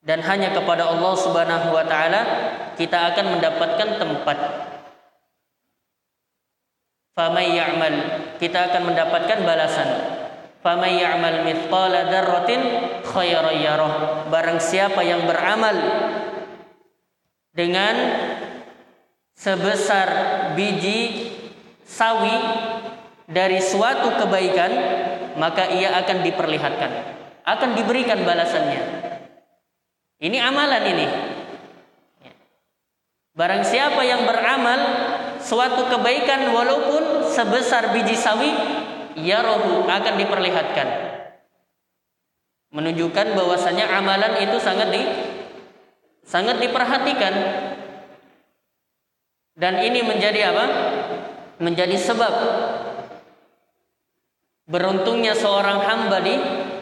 dan 0.00 0.24
hanya 0.24 0.56
kepada 0.56 0.88
Allah 0.88 1.12
Subhanahu 1.12 1.76
wa 1.76 1.84
taala 1.84 2.22
kita 2.76 3.12
akan 3.12 3.36
mendapatkan 3.36 3.88
tempat. 4.00 4.38
Famay 7.12 7.52
ya'mal 7.52 7.96
kita 8.40 8.72
akan 8.72 8.82
mendapatkan 8.92 9.38
balasan. 9.44 9.88
Famay 10.64 11.04
ya'mal 11.04 11.44
mithqala 11.44 12.08
dzarratin 12.08 12.60
khairan 13.04 13.60
yarah. 13.60 14.24
Barang 14.32 14.56
siapa 14.56 15.04
yang 15.04 15.28
beramal 15.28 15.76
dengan 17.52 17.94
sebesar 19.36 20.08
biji 20.56 21.28
sawi 21.84 22.36
dari 23.28 23.60
suatu 23.60 24.16
kebaikan 24.16 24.70
maka 25.36 25.68
ia 25.70 25.96
akan 26.02 26.22
diperlihatkan 26.24 26.92
akan 27.44 27.70
diberikan 27.74 28.22
balasannya 28.22 29.09
ini 30.20 30.36
amalan 30.36 30.84
ini. 30.84 31.06
Barang 33.32 33.64
siapa 33.64 34.04
yang 34.04 34.28
beramal 34.28 34.80
suatu 35.40 35.88
kebaikan 35.88 36.52
walaupun 36.52 37.24
sebesar 37.24 37.96
biji 37.96 38.12
sawi 38.12 38.52
ya 39.16 39.40
rohu 39.40 39.88
akan 39.88 40.14
diperlihatkan. 40.20 40.88
Menunjukkan 42.70 43.32
bahwasanya 43.32 43.88
amalan 43.96 44.44
itu 44.44 44.60
sangat 44.60 44.92
di 44.92 45.02
sangat 46.22 46.60
diperhatikan. 46.60 47.34
Dan 49.56 49.80
ini 49.88 50.04
menjadi 50.04 50.52
apa? 50.52 50.66
Menjadi 51.60 51.96
sebab 51.96 52.34
Beruntungnya 54.70 55.34
seorang 55.34 55.82
hamba 55.82 56.22
di, 56.22 56.30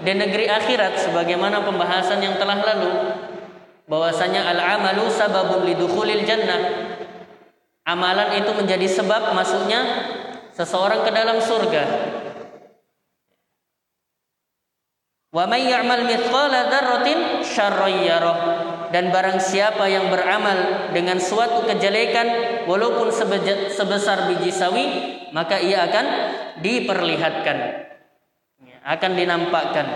di 0.04 0.12
negeri 0.12 0.44
akhirat 0.44 1.08
sebagaimana 1.08 1.64
pembahasan 1.64 2.20
yang 2.20 2.36
telah 2.36 2.60
lalu 2.60 2.90
bahwasanya 3.88 4.44
al-amalu 4.54 5.08
sababun 5.08 5.64
lidukhulil 5.64 6.22
jannah. 6.28 6.94
Amalan 7.88 8.36
itu 8.36 8.52
menjadi 8.52 8.84
sebab 8.84 9.32
masuknya 9.32 9.80
seseorang 10.52 11.08
ke 11.08 11.10
dalam 11.10 11.40
surga. 11.40 11.84
Wa 15.32 15.44
may 15.48 15.72
ya'mal 15.72 16.04
mithqala 16.04 16.68
dzarratin. 16.68 17.42
Dan 18.88 19.12
barang 19.12 19.40
siapa 19.40 19.84
yang 19.88 20.08
beramal 20.08 20.88
dengan 20.96 21.20
suatu 21.20 21.68
kejelekan 21.68 22.28
walaupun 22.64 23.12
sebesar 23.72 24.32
biji 24.32 24.48
sawi, 24.48 24.84
maka 25.32 25.60
ia 25.60 25.84
akan 25.84 26.06
diperlihatkan 26.64 27.88
akan 28.88 29.12
dinampakkan 29.12 29.86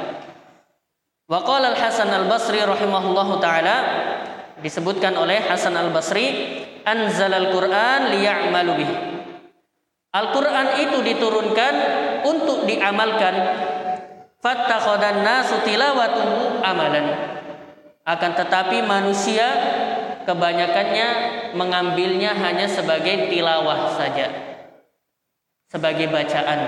wa 1.33 1.41
qala 1.41 1.73
al 1.73 1.79
Hasan 1.81 2.13
al 2.13 2.29
Basri 2.29 2.61
rahimahullahu 2.61 3.41
taala 3.41 3.77
disebutkan 4.61 5.17
oleh 5.17 5.41
Hasan 5.41 5.73
al 5.73 5.89
Basri 5.89 6.61
anzal 6.85 7.33
al 7.33 7.49
Quran 7.49 8.13
liya'malu 8.13 8.73
bih 8.77 8.93
Al 10.13 10.29
Quran 10.29 10.77
itu 10.77 11.01
diturunkan 11.01 11.75
untuk 12.29 12.69
diamalkan. 12.69 13.33
Fattakhadan 14.45 15.25
nasu 15.25 15.65
tilawatuhu 15.65 16.61
amalan. 16.61 17.17
Akan 18.05 18.37
tetapi 18.37 18.85
manusia 18.85 19.49
kebanyakannya 20.29 21.09
mengambilnya 21.57 22.37
hanya 22.37 22.69
sebagai 22.69 23.33
tilawah 23.33 23.97
saja 23.97 24.53
sebagai 25.73 26.13
bacaan. 26.13 26.61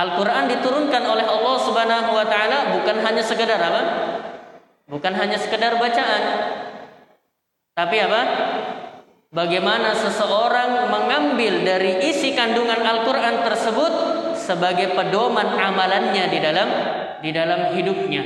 Al-Quran 0.00 0.48
diturunkan 0.48 1.02
oleh 1.04 1.28
Allah 1.28 1.56
Subhanahu 1.60 2.10
wa 2.16 2.24
Ta'ala 2.24 2.72
bukan 2.72 3.04
hanya 3.04 3.20
sekedar 3.20 3.60
apa? 3.60 3.82
Bukan 4.88 5.12
hanya 5.12 5.36
sekedar 5.36 5.76
bacaan, 5.76 6.22
tapi 7.76 7.96
apa? 8.00 8.22
Bagaimana 9.30 9.94
seseorang 9.94 10.90
mengambil 10.90 11.62
dari 11.62 12.10
isi 12.10 12.34
kandungan 12.34 12.82
Al-Quran 12.82 13.46
tersebut 13.46 13.92
sebagai 14.34 14.90
pedoman 14.98 15.46
amalannya 15.46 16.26
di 16.26 16.38
dalam 16.42 16.68
di 17.22 17.30
dalam 17.30 17.70
hidupnya. 17.72 18.22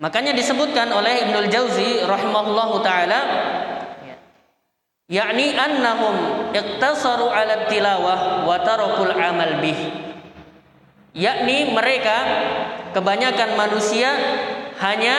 Makanya 0.00 0.32
disebutkan 0.32 0.88
oleh 0.90 1.28
Ibnul 1.28 1.48
Jauzi 1.52 2.02
rahimahullahu 2.08 2.80
taala 2.80 3.20
yakni 5.10 5.58
annahum 5.58 6.48
iqtasaru 6.54 7.26
ala 7.26 7.66
tilawah 7.66 8.46
wa 8.46 8.56
tarakul 8.62 9.10
amal 9.10 9.58
bih. 9.58 9.76
Yakni 11.10 11.74
mereka 11.74 12.16
kebanyakan 12.94 13.58
manusia 13.58 14.14
hanya 14.78 15.16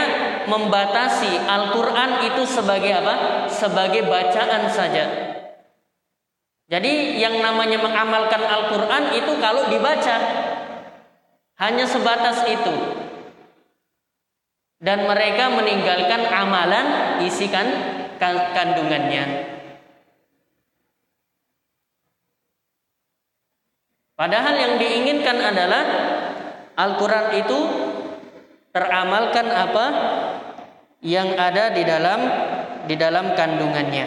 membatasi 0.48 1.44
Al-Qur'an 1.44 2.24
itu 2.32 2.48
sebagai 2.48 2.96
apa? 2.96 3.46
Sebagai 3.52 4.08
bacaan 4.08 4.72
saja. 4.72 5.06
Jadi 6.72 7.20
yang 7.20 7.44
namanya 7.44 7.84
mengamalkan 7.84 8.40
Al-Qur'an 8.40 9.12
itu 9.12 9.36
kalau 9.44 9.68
dibaca 9.68 10.18
hanya 11.60 11.84
sebatas 11.84 12.48
itu 12.48 12.74
dan 14.80 15.04
mereka 15.04 15.52
meninggalkan 15.52 16.24
amalan 16.32 17.20
isikan 17.28 17.68
kandungannya. 18.56 19.51
Padahal 24.22 24.54
yang 24.54 24.74
diinginkan 24.78 25.34
adalah 25.34 25.84
Al-Quran 26.78 27.42
itu 27.42 27.60
teramalkan 28.70 29.50
apa 29.50 29.86
yang 31.02 31.34
ada 31.34 31.74
di 31.74 31.82
dalam 31.82 32.20
di 32.86 32.94
dalam 33.02 33.34
kandungannya. 33.34 34.06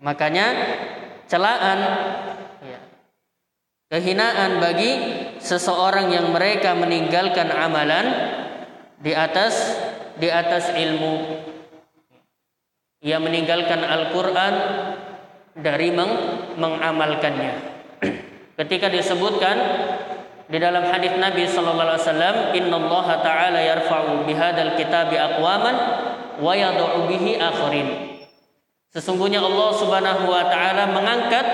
Makanya 0.00 0.46
celaan 1.28 1.78
ya, 2.64 2.80
kehinaan 3.92 4.56
bagi 4.56 4.92
seseorang 5.36 6.08
yang 6.08 6.32
mereka 6.32 6.72
meninggalkan 6.72 7.52
amalan 7.52 8.08
di 9.04 9.12
atas 9.12 9.76
di 10.16 10.32
atas 10.32 10.72
ilmu 10.72 11.44
ia 13.04 13.20
meninggalkan 13.20 13.84
Al-Qur'an 13.84 14.54
dari 15.60 15.92
meng, 15.92 16.12
mengamalkannya 16.56 17.71
ketika 18.58 18.92
disebutkan 18.92 19.56
di 20.52 20.58
dalam 20.60 20.84
hadis 20.84 21.16
Nabi 21.16 21.48
sallallahu 21.48 21.88
alaihi 21.88 22.04
wasallam 22.04 22.36
Allah 22.52 23.06
taala 23.24 23.60
yarfa'u 23.62 24.28
bihadzal 24.28 24.76
kitabi 24.76 25.16
aqwaman 25.16 25.76
wa 26.42 26.52
yad'u 26.52 27.08
bihi 27.08 27.40
akharin 27.40 28.20
sesungguhnya 28.92 29.40
Allah 29.40 29.70
Subhanahu 29.76 30.28
wa 30.28 30.44
taala 30.52 30.92
mengangkat 30.92 31.46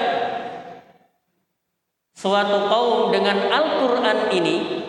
suatu 2.19 2.67
kaum 2.67 3.15
dengan 3.15 3.39
Al-Qur'an 3.47 4.35
ini 4.35 4.83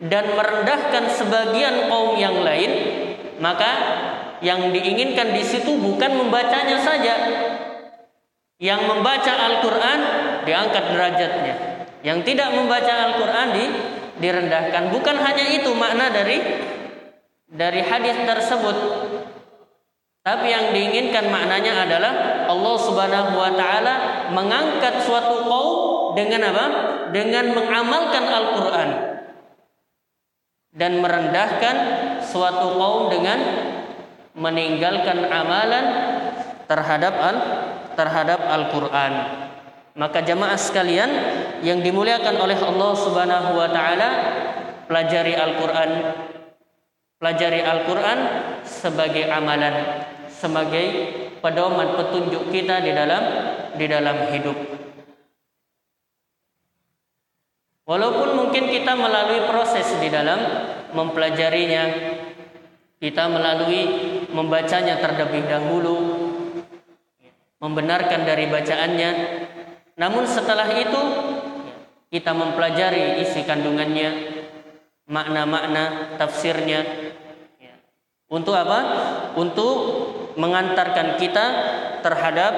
dan 0.00 0.32
merendahkan 0.32 1.12
sebagian 1.12 1.90
kaum 1.92 2.16
yang 2.16 2.40
lain, 2.40 2.70
maka 3.42 3.68
yang 4.40 4.72
diinginkan 4.72 5.36
di 5.36 5.44
situ 5.44 5.76
bukan 5.76 6.14
membacanya 6.14 6.78
saja. 6.80 7.14
Yang 8.60 8.80
membaca 8.84 9.32
Al-Qur'an 9.32 10.00
diangkat 10.44 10.84
derajatnya. 10.92 11.54
Yang 12.04 12.18
tidak 12.28 12.52
membaca 12.52 12.92
Al-Qur'an 12.92 13.56
di 13.56 13.64
direndahkan. 14.20 14.92
Bukan 14.92 15.16
hanya 15.16 15.44
itu 15.48 15.72
makna 15.72 16.12
dari 16.12 16.38
dari 17.48 17.80
hadis 17.80 18.14
tersebut. 18.28 18.76
Tapi 20.20 20.52
yang 20.52 20.76
diinginkan 20.76 21.32
maknanya 21.32 21.88
adalah 21.88 22.12
Allah 22.44 22.76
Subhanahu 22.76 23.32
wa 23.40 23.50
taala 23.56 23.94
mengangkat 24.28 25.00
suatu 25.08 25.48
kaum 25.48 26.12
dengan 26.12 26.52
apa? 26.52 26.66
Dengan 27.16 27.56
mengamalkan 27.56 28.24
Al-Qur'an 28.28 28.90
dan 30.76 31.02
merendahkan 31.02 31.76
suatu 32.22 32.78
kaum 32.78 33.10
dengan 33.10 33.38
meninggalkan 34.38 35.26
amalan 35.26 35.84
terhadap 36.70 37.14
al 37.18 37.36
terhadap 38.00 38.40
Al-Qur'an. 38.40 39.12
Maka 39.92 40.24
jamaah 40.24 40.56
sekalian 40.56 41.10
yang 41.60 41.84
dimuliakan 41.84 42.40
oleh 42.40 42.56
Allah 42.56 42.92
Subhanahu 42.96 43.60
wa 43.60 43.68
taala, 43.68 44.08
pelajari 44.88 45.36
Al-Qur'an. 45.36 45.90
Pelajari 47.20 47.60
Al-Qur'an 47.60 48.18
sebagai 48.64 49.28
amalan, 49.28 50.08
sebagai 50.32 50.86
pedoman 51.44 52.00
petunjuk 52.00 52.48
kita 52.48 52.80
di 52.80 52.96
dalam 52.96 53.22
di 53.76 53.84
dalam 53.84 54.16
hidup. 54.32 54.56
Walaupun 57.84 58.28
mungkin 58.38 58.70
kita 58.72 58.96
melalui 58.96 59.44
proses 59.50 59.84
di 60.00 60.08
dalam 60.08 60.38
mempelajarinya, 60.96 61.84
kita 63.02 63.28
melalui 63.28 63.82
membacanya 64.30 64.96
terlebih 65.02 65.44
dahulu, 65.50 65.96
membenarkan 67.60 68.24
dari 68.24 68.48
bacaannya. 68.48 69.10
Namun 70.00 70.24
setelah 70.24 70.66
itu 70.74 71.02
kita 72.10 72.32
mempelajari 72.32 73.20
isi 73.22 73.44
kandungannya, 73.44 74.10
makna-makna, 75.06 76.16
tafsirnya. 76.16 76.82
Untuk 78.32 78.56
apa? 78.56 78.78
Untuk 79.36 79.76
mengantarkan 80.34 81.20
kita 81.20 81.46
terhadap 82.00 82.52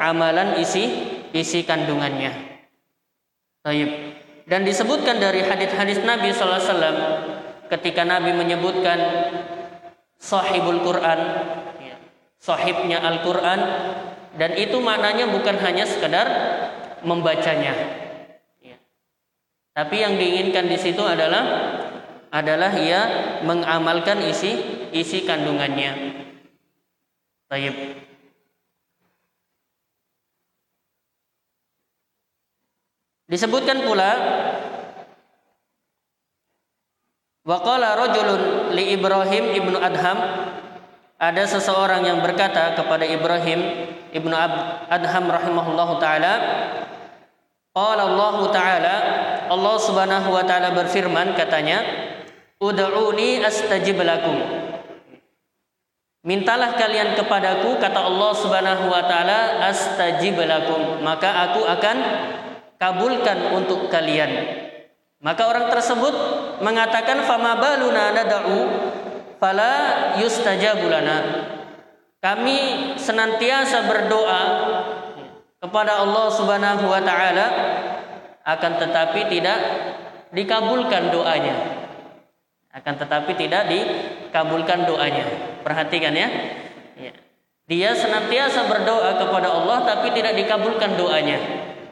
amalan 0.00 0.56
isi 0.58 1.14
isi 1.36 1.62
kandungannya. 1.62 2.32
Taib. 3.60 3.90
Dan 4.46 4.62
disebutkan 4.62 5.18
dari 5.18 5.42
hadis-hadis 5.42 5.98
Nabi 6.06 6.30
Sallallahu 6.30 6.62
Alaihi 6.62 6.70
Wasallam 6.70 6.98
ketika 7.66 8.06
Nabi 8.06 8.30
menyebutkan 8.30 8.98
sahibul 10.14 10.86
Quran, 10.86 11.18
ya, 11.82 11.98
sahibnya 12.38 13.02
Al 13.02 13.26
Quran, 13.26 13.60
dan 14.36 14.56
itu 14.56 14.76
maknanya 14.80 15.28
bukan 15.32 15.56
hanya 15.60 15.84
sekedar 15.88 16.28
membacanya, 17.02 17.72
ya. 18.60 18.76
tapi 19.72 20.00
yang 20.00 20.16
diinginkan 20.20 20.68
di 20.68 20.76
situ 20.76 21.00
adalah 21.00 21.44
adalah 22.28 22.72
ia 22.76 23.00
mengamalkan 23.44 24.20
isi 24.28 24.60
isi 24.92 25.24
kandungannya. 25.24 26.24
Taib. 27.46 27.74
Disebutkan 33.26 33.82
pula 33.82 34.10
Waqala 37.46 37.94
rajulun 37.94 38.74
li 38.74 38.98
Ibrahim 38.98 39.54
ibnu 39.54 39.78
Adham 39.78 40.45
ada 41.16 41.42
seseorang 41.48 42.04
yang 42.04 42.20
berkata 42.20 42.76
kepada 42.76 43.08
Ibrahim 43.08 43.88
ibnu 44.12 44.34
Adham 44.92 45.24
rahimahullahu 45.28 45.96
taala 45.96 46.34
Qala 47.76 48.08
Allah 48.08 48.36
taala 48.52 48.94
Allah 49.52 49.76
Subhanahu 49.80 50.32
wa 50.32 50.44
taala 50.48 50.72
berfirman 50.72 51.36
katanya 51.36 51.84
Ud'uni 52.56 53.44
astajib 53.44 54.00
lakum. 54.00 54.40
Mintalah 56.24 56.72
kalian 56.72 57.12
kepadaku 57.12 57.76
kata 57.76 58.00
Allah 58.00 58.32
Subhanahu 58.32 58.88
wa 58.88 59.04
taala 59.04 59.60
astajib 59.68 60.40
lakum. 60.40 61.04
Maka 61.04 61.52
aku 61.52 61.68
akan 61.68 61.96
kabulkan 62.80 63.52
untuk 63.52 63.92
kalian. 63.92 64.56
Maka 65.20 65.52
orang 65.52 65.68
tersebut 65.68 66.14
mengatakan 66.64 67.28
fama 67.28 67.60
baluna 67.60 68.16
nad'u 68.16 68.58
fala 69.36 69.74
yustajabulana. 70.20 71.16
Kami 72.20 72.58
senantiasa 72.98 73.86
berdoa 73.86 74.42
kepada 75.62 76.02
Allah 76.02 76.26
Subhanahu 76.32 76.84
wa 76.88 77.00
taala 77.04 77.46
akan 78.42 78.72
tetapi 78.82 79.20
tidak 79.30 79.58
dikabulkan 80.34 81.12
doanya. 81.12 81.56
Akan 82.74 83.00
tetapi 83.00 83.32
tidak 83.38 83.72
dikabulkan 83.72 84.84
doanya. 84.84 85.24
Perhatikan 85.64 86.12
ya. 86.12 86.28
ya. 86.98 87.12
Dia 87.66 87.90
senantiasa 87.96 88.68
berdoa 88.68 89.16
kepada 89.16 89.48
Allah 89.48 89.82
tapi 89.82 90.12
tidak 90.12 90.36
dikabulkan 90.36 90.94
doanya. 90.98 91.38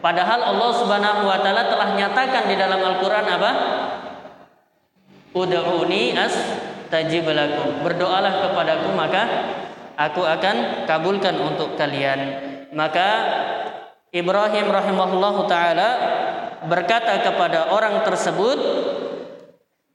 Padahal 0.05 0.53
Allah 0.53 0.71
Subhanahu 0.77 1.25
wa 1.25 1.41
taala 1.41 1.65
telah 1.65 1.97
nyatakan 1.97 2.45
di 2.45 2.61
dalam 2.61 2.77
Al-Qur'an 2.77 3.25
apa? 3.25 3.51
Ud'uni 5.33 6.13
as 6.15 6.37
astajib 6.95 7.27
lakum. 7.27 7.83
Berdoalah 7.83 8.47
kepadaku 8.47 8.95
maka 8.95 9.23
aku 9.99 10.23
akan 10.23 10.87
kabulkan 10.87 11.35
untuk 11.43 11.75
kalian. 11.75 12.39
Maka 12.71 13.11
Ibrahim 14.15 14.71
rahimahullahu 14.71 15.51
taala 15.51 15.91
berkata 16.71 17.19
kepada 17.19 17.75
orang 17.75 18.07
tersebut 18.07 18.59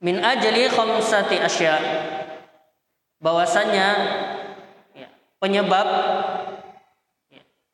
min 0.04 0.20
ajli 0.20 0.68
khamsati 0.68 1.40
asya 1.40 1.80
bahwasanya 3.24 3.88
ya, 4.92 5.08
penyebab 5.40 5.88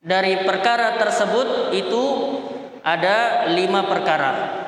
dari 0.06 0.46
perkara 0.46 1.02
tersebut 1.02 1.74
itu 1.74 2.04
ada 2.86 3.50
lima 3.50 3.90
perkara. 3.90 4.64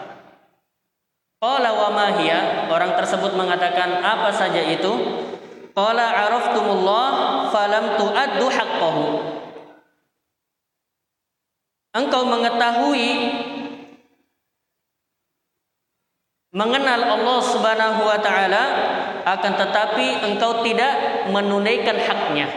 Qala 1.38 1.70
wa 1.70 1.94
orang 2.74 2.98
tersebut 2.98 3.38
mengatakan 3.38 4.02
apa 4.02 4.34
saja 4.34 4.58
itu? 4.58 4.90
Qala 5.78 6.26
araftumullah 6.26 7.10
falam 7.54 7.94
tu'addu 7.94 8.50
haqqahu. 8.50 9.06
Engkau 11.94 12.26
mengetahui 12.26 13.10
mengenal 16.58 17.02
Allah 17.06 17.40
Subhanahu 17.46 18.02
wa 18.02 18.18
taala 18.18 18.64
akan 19.22 19.54
tetapi 19.62 20.26
engkau 20.26 20.66
tidak 20.66 21.30
menunaikan 21.30 22.02
haknya. 22.02 22.50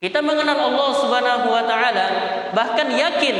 Kita 0.00 0.24
mengenal 0.24 0.72
Allah 0.72 0.90
Subhanahu 0.96 1.52
wa 1.52 1.64
taala 1.68 2.06
bahkan 2.56 2.88
yakin 2.96 3.36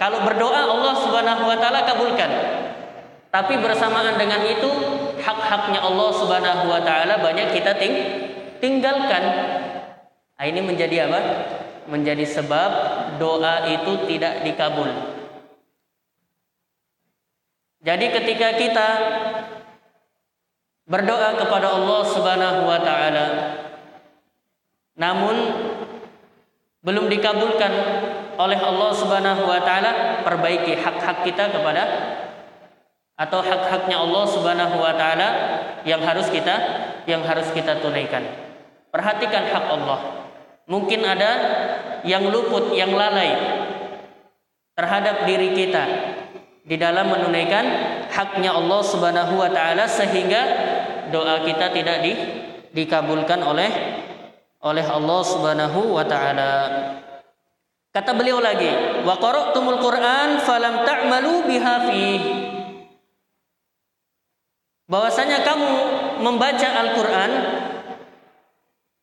kalau 0.00 0.24
berdoa 0.24 0.60
Allah 0.66 0.94
Subhanahu 1.04 1.44
wa 1.44 1.56
taala 1.60 1.84
kabulkan. 1.84 2.61
Tapi 3.32 3.64
bersamaan 3.64 4.20
dengan 4.20 4.44
itu 4.44 4.68
hak-haknya 5.16 5.80
Allah 5.80 6.10
Subhanahu 6.12 6.68
wa 6.68 6.84
taala 6.84 7.16
banyak 7.16 7.56
kita 7.56 7.80
ting 7.80 7.94
tinggalkan. 8.60 9.24
Nah, 10.36 10.44
ini 10.44 10.60
menjadi 10.60 11.08
apa? 11.08 11.20
Menjadi 11.88 12.28
sebab 12.28 12.70
doa 13.16 13.72
itu 13.72 14.04
tidak 14.04 14.44
dikabul. 14.44 14.92
Jadi 17.80 18.06
ketika 18.12 18.48
kita 18.60 18.88
berdoa 20.84 21.32
kepada 21.40 21.72
Allah 21.72 22.00
Subhanahu 22.04 22.60
wa 22.68 22.78
taala 22.84 23.26
namun 24.92 25.36
belum 26.84 27.08
dikabulkan 27.08 27.72
oleh 28.36 28.58
Allah 28.60 28.90
Subhanahu 28.92 29.48
wa 29.48 29.60
taala, 29.64 30.20
perbaiki 30.20 30.76
hak-hak 30.76 31.24
kita 31.24 31.48
kepada 31.48 31.82
atau 33.22 33.38
hak-haknya 33.38 34.02
Allah 34.02 34.24
Subhanahu 34.26 34.76
wa 34.82 34.92
taala 34.98 35.28
yang 35.86 36.02
harus 36.02 36.26
kita 36.26 36.56
yang 37.06 37.22
harus 37.22 37.46
kita 37.54 37.78
tunaikan. 37.78 38.26
Perhatikan 38.90 39.46
hak 39.46 39.64
Allah. 39.70 40.00
Mungkin 40.66 41.00
ada 41.06 41.30
yang 42.02 42.26
luput, 42.30 42.74
yang 42.74 42.90
lalai 42.94 43.34
terhadap 44.74 45.26
diri 45.26 45.54
kita 45.54 45.84
di 46.66 46.78
dalam 46.78 47.10
menunaikan 47.10 47.64
haknya 48.10 48.54
Allah 48.54 48.80
Subhanahu 48.82 49.38
wa 49.38 49.50
taala 49.50 49.86
sehingga 49.86 50.42
doa 51.10 51.42
kita 51.46 51.70
tidak 51.70 51.98
di, 52.02 52.12
dikabulkan 52.74 53.42
oleh 53.42 53.70
oleh 54.62 54.86
Allah 54.86 55.20
Subhanahu 55.26 55.94
wa 55.94 56.04
taala. 56.06 56.52
Kata 57.92 58.16
beliau 58.16 58.40
lagi, 58.40 59.04
wa 59.04 59.20
qara'tumul 59.20 59.76
Qur'an 59.84 60.40
falam 60.40 60.80
ta'malu 60.86 61.44
biha 61.44 61.74
fi. 61.90 62.04
Bahwasanya 64.92 65.40
kamu 65.40 65.72
membaca 66.20 66.68
Al-Qur'an 66.68 67.32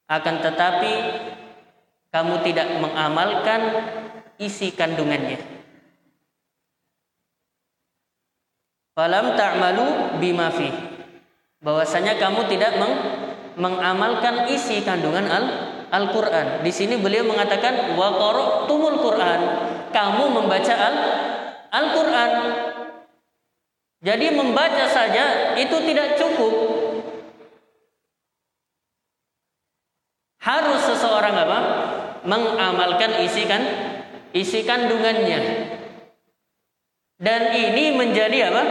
akan 0.06 0.36
tetapi 0.46 0.94
kamu 2.14 2.46
tidak 2.46 2.78
mengamalkan 2.78 3.62
isi 4.38 4.70
kandungannya. 4.70 5.42
Falam 8.94 9.34
ta'malu 9.34 10.22
bima 10.22 10.54
fi. 10.54 10.70
Bahwasanya 11.66 12.22
kamu 12.22 12.46
tidak 12.46 12.78
meng 12.78 12.94
mengamalkan 13.58 14.46
isi 14.46 14.86
kandungan 14.86 15.26
Al 15.26 15.46
Al-Quran. 15.90 16.62
Di 16.62 16.70
sini 16.70 17.02
beliau 17.02 17.26
mengatakan 17.26 17.98
wa 17.98 18.14
tumul 18.70 19.02
Quran. 19.02 19.40
Kamu 19.90 20.38
membaca 20.38 20.74
Al 20.78 20.96
Al-Quran. 21.74 22.32
Jadi 24.00 24.32
membaca 24.32 24.88
saja 24.88 25.56
itu 25.60 25.76
tidak 25.84 26.16
cukup. 26.16 26.54
Harus 30.40 30.88
seseorang 30.88 31.36
apa? 31.36 31.60
Mengamalkan 32.24 33.20
isi 33.28 33.44
kan 33.44 33.60
isi 34.32 34.64
kandungannya. 34.64 35.68
Dan 37.20 37.52
ini 37.52 38.00
menjadi 38.00 38.48
apa? 38.48 38.64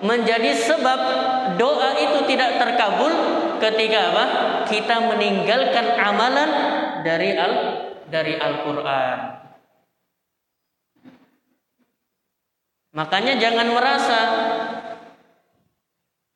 Menjadi 0.00 0.56
sebab 0.56 1.00
doa 1.60 2.00
itu 2.00 2.24
tidak 2.24 2.56
terkabul 2.56 3.12
ketika 3.60 4.00
apa? 4.16 4.24
Kita 4.64 4.96
meninggalkan 5.12 5.92
amalan 6.00 6.50
dari 7.04 7.36
al 7.36 7.52
dari 8.08 8.40
Al-Qur'an. 8.40 9.43
Makanya 12.94 13.42
jangan 13.42 13.74
merasa 13.74 14.20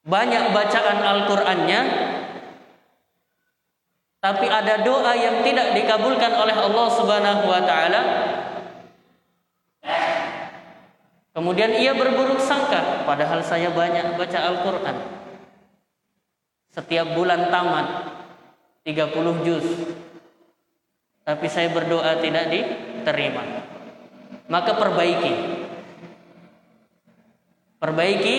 banyak 0.02 0.44
bacaan 0.50 0.98
Al-Qur'annya 0.98 1.80
tapi 4.18 4.50
ada 4.50 4.82
doa 4.82 5.14
yang 5.14 5.46
tidak 5.46 5.78
dikabulkan 5.78 6.34
oleh 6.34 6.56
Allah 6.58 6.86
Subhanahu 6.90 7.42
wa 7.46 7.62
taala. 7.62 8.00
Kemudian 11.30 11.78
ia 11.78 11.94
berburuk 11.94 12.42
sangka 12.42 13.06
padahal 13.06 13.38
saya 13.46 13.70
banyak 13.70 14.18
baca 14.18 14.38
Al-Qur'an. 14.42 14.96
Setiap 16.74 17.14
bulan 17.14 17.54
tamat 17.54 18.10
30 18.82 19.46
juz 19.46 19.66
tapi 21.22 21.46
saya 21.46 21.70
berdoa 21.70 22.18
tidak 22.18 22.50
diterima. 22.50 23.62
Maka 24.50 24.74
perbaiki 24.74 25.57
perbaiki 27.78 28.36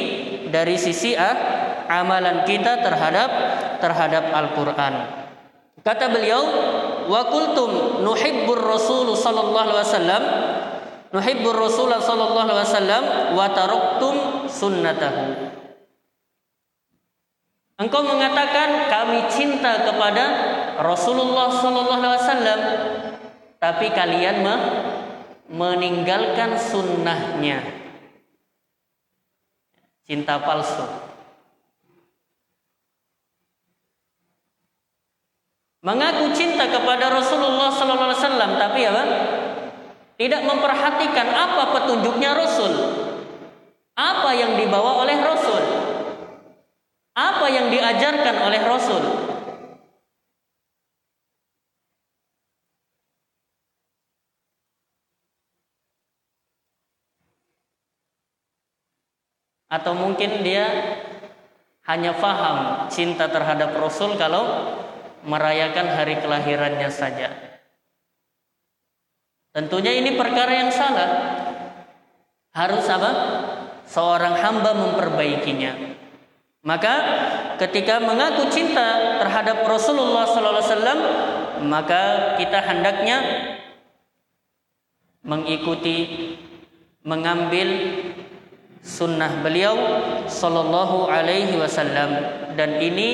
dari 0.51 0.75
sisi 0.75 1.15
ah, 1.15 1.35
amalan 1.87 2.43
kita 2.43 2.83
terhadap 2.83 3.29
terhadap 3.79 4.23
Al-Qur'an 4.35 4.93
kata 5.79 6.05
beliau 6.11 6.43
wa 7.07 7.21
kultum 7.31 8.03
nuhibbur 8.03 8.59
rasul 8.59 9.15
sallallahu 9.15 9.65
alaihi 9.65 9.81
wasallam 9.81 10.23
nuhibbur 11.15 11.55
rasul 11.55 11.89
sallallahu 11.89 12.45
alaihi 12.45 12.61
wasallam 12.67 13.03
wa 13.33 13.47
taraktum 13.55 14.15
sunnatahu 14.51 15.49
Engkau 17.79 18.03
mengatakan 18.03 18.91
kami 18.91 19.31
cinta 19.31 19.87
kepada 19.87 20.25
Rasulullah 20.83 21.47
Sallallahu 21.47 21.95
Alaihi 22.03 22.19
Wasallam, 22.19 22.59
tapi 23.55 23.87
kalian 23.95 24.43
me 24.43 24.55
meninggalkan 25.47 26.59
sunnahnya. 26.59 27.78
Cinta 30.09 30.41
palsu. 30.41 30.81
Mengaku 35.85 36.33
cinta 36.33 36.65
kepada 36.65 37.13
Rasulullah 37.13 37.69
Sallallahu 37.69 38.09
Alaihi 38.09 38.21
Wasallam, 38.25 38.51
tapi 38.57 38.79
apa? 38.89 39.03
Tidak 40.17 40.41
memperhatikan 40.49 41.29
apa 41.29 41.63
petunjuknya 41.77 42.33
Rasul, 42.33 42.73
apa 43.93 44.33
yang 44.33 44.57
dibawa 44.57 45.05
oleh 45.05 45.15
Rasul. 45.21 45.61
Apa 47.13 47.45
yang 47.53 47.69
diajarkan 47.69 48.49
oleh 48.49 48.61
Rasul? 48.65 49.28
Atau 59.69 59.93
mungkin 59.93 60.41
dia 60.41 60.65
hanya 61.85 62.17
faham 62.17 62.89
cinta 62.89 63.29
terhadap 63.29 63.73
Rasul 63.77 64.17
kalau 64.17 64.75
merayakan 65.25 65.87
hari 65.93 66.17
kelahirannya 66.21 66.89
saja. 66.89 67.29
Tentunya 69.53 69.97
ini 69.97 70.13
perkara 70.13 70.53
yang 70.53 70.71
salah. 70.73 71.09
Harus 72.53 72.85
apa? 72.89 73.11
Seorang 73.89 74.37
hamba 74.37 74.73
memperbaikinya. 74.77 75.97
Maka 76.61 76.95
ketika 77.57 77.97
mengaku 77.97 78.51
cinta 78.53 79.17
terhadap 79.17 79.65
Rasulullah 79.65 80.29
wasallam, 80.29 80.99
maka 81.65 82.35
kita 82.37 82.59
hendaknya 82.61 83.17
mengikuti 85.25 86.37
mengambil 87.01 87.67
sunnah 88.83 89.43
beliau 89.43 89.75
sallallahu 90.25 91.11
alaihi 91.11 91.59
wasallam 91.59 92.09
dan 92.55 92.79
ini 92.79 93.09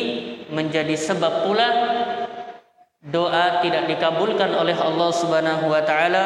menjadi 0.49 0.93
sebab 0.93 1.45
pula 1.45 1.69
doa 3.05 3.61
tidak 3.61 3.85
dikabulkan 3.85 4.49
oleh 4.53 4.73
Allah 4.77 5.09
Subhanahu 5.13 5.69
wa 5.69 5.81
taala 5.85 6.23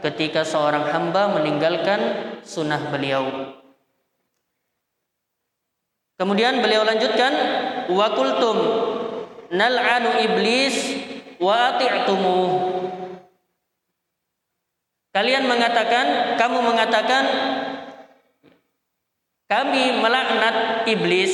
ketika 0.00 0.44
seorang 0.44 0.88
hamba 0.88 1.36
meninggalkan 1.36 2.00
sunnah 2.44 2.80
beliau. 2.88 3.52
Kemudian 6.16 6.64
beliau 6.64 6.80
lanjutkan 6.80 7.32
wa 7.92 8.06
qultum 8.16 8.56
nal'anu 9.52 10.16
iblis 10.24 10.76
wa 11.36 11.76
ati'tumuh. 11.76 12.50
Kalian 15.12 15.48
mengatakan, 15.48 16.36
kamu 16.36 16.58
mengatakan 16.60 17.24
kami 19.46 20.02
melaknat 20.02 20.86
iblis 20.90 21.32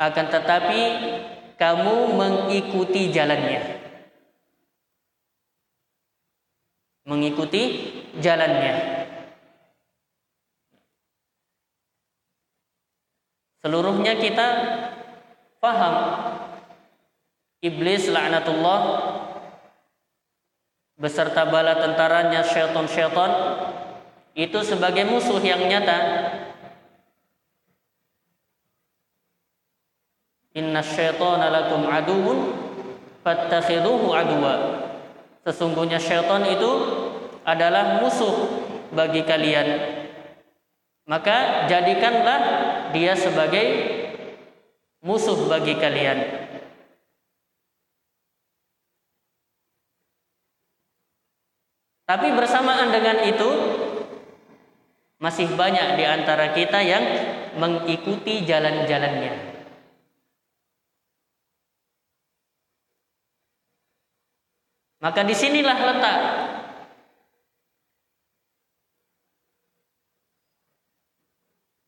akan 0.00 0.26
tetapi 0.30 0.80
kamu 1.58 1.96
mengikuti 2.14 3.10
jalannya. 3.10 3.62
Mengikuti 7.08 7.62
jalannya. 8.20 8.74
Seluruhnya 13.58 14.14
kita 14.22 14.48
paham 15.58 15.94
iblis 17.58 18.06
laknatullah 18.06 18.80
beserta 20.94 21.42
bala 21.50 21.74
tentaranya 21.82 22.46
syaitan-syaitan 22.46 23.30
itu 24.34 24.58
sebagai 24.64 25.06
musuh 25.06 25.38
yang 25.40 25.62
nyata. 25.64 25.98
Inna 30.56 30.82
syaitana 30.82 31.52
lakum 31.54 31.86
aduun 31.86 32.38
fattakhiduhu 33.22 34.10
aduwa 34.10 34.54
Sesungguhnya 35.46 35.96
syaitan 35.96 36.44
itu 36.44 36.70
adalah 37.46 38.04
musuh 38.04 38.34
bagi 38.92 39.24
kalian. 39.24 39.96
Maka 41.08 41.64
jadikanlah 41.72 42.40
dia 42.92 43.16
sebagai 43.16 43.64
musuh 45.00 45.48
bagi 45.48 45.72
kalian. 45.80 46.18
Tapi 52.08 52.28
bersamaan 52.32 52.88
dengan 52.88 53.24
itu 53.24 53.50
masih 55.18 55.50
banyak 55.58 55.98
di 55.98 56.04
antara 56.06 56.54
kita 56.54 56.78
yang 56.78 57.04
mengikuti 57.58 58.46
jalan-jalannya. 58.46 59.48
Maka 64.98 65.22
di 65.22 65.34
sinilah 65.34 65.78
letak 65.78 66.18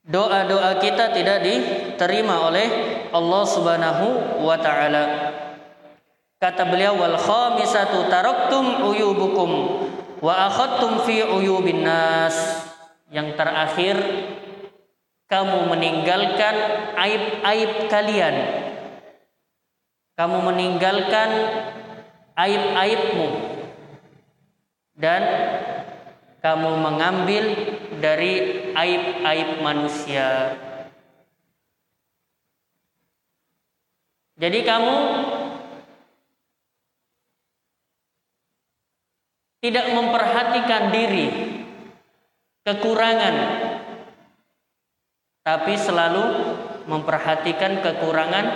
doa-doa 0.07 0.78
kita 0.78 1.11
tidak 1.14 1.43
diterima 1.43 2.51
oleh 2.51 2.66
Allah 3.11 3.43
Subhanahu 3.47 4.07
wa 4.47 4.59
taala. 4.59 5.05
Kata 6.39 6.70
beliau 6.70 6.99
wal 6.99 7.18
khamisatu 7.18 8.07
taraktum 8.07 8.87
uyubukum 8.91 9.51
wa 10.22 10.35
akhadtum 10.47 11.03
fi 11.03 11.26
uyubin 11.26 11.83
nas. 11.83 12.70
Yang 13.11 13.29
terakhir 13.35 13.97
kamu 15.27 15.59
meninggalkan 15.71 16.55
aib-aib 16.95 17.91
kalian. 17.91 18.37
Kamu 20.15 20.39
meninggalkan 20.47 21.31
aib-aibmu 22.39 23.29
dan 24.95 25.23
kamu 26.41 26.71
mengambil 26.77 27.45
dari 27.99 28.35
aib-aib 28.73 29.61
manusia. 29.61 30.57
Jadi 34.41 34.65
kamu 34.65 34.97
tidak 39.61 39.87
memperhatikan 39.93 40.89
diri, 40.89 41.27
kekurangan, 42.71 43.35
tapi 45.43 45.75
selalu 45.75 46.25
memperhatikan 46.87 47.83
kekurangan 47.83 48.47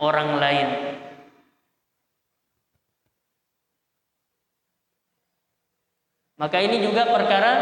orang 0.00 0.30
lain. 0.40 0.68
Maka 6.40 6.58
ini 6.64 6.80
juga 6.80 7.06
perkara 7.12 7.52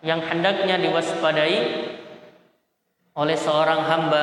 yang 0.00 0.22
hendaknya 0.22 0.78
diwaspadai 0.78 1.58
oleh 3.18 3.36
seorang 3.36 3.82
hamba 3.84 4.22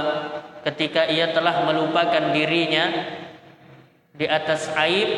ketika 0.65 1.05
ia 1.11 1.29
telah 1.35 1.67
melupakan 1.67 2.31
dirinya 2.33 2.89
di 4.17 4.25
atas 4.25 4.71
aib 4.81 5.09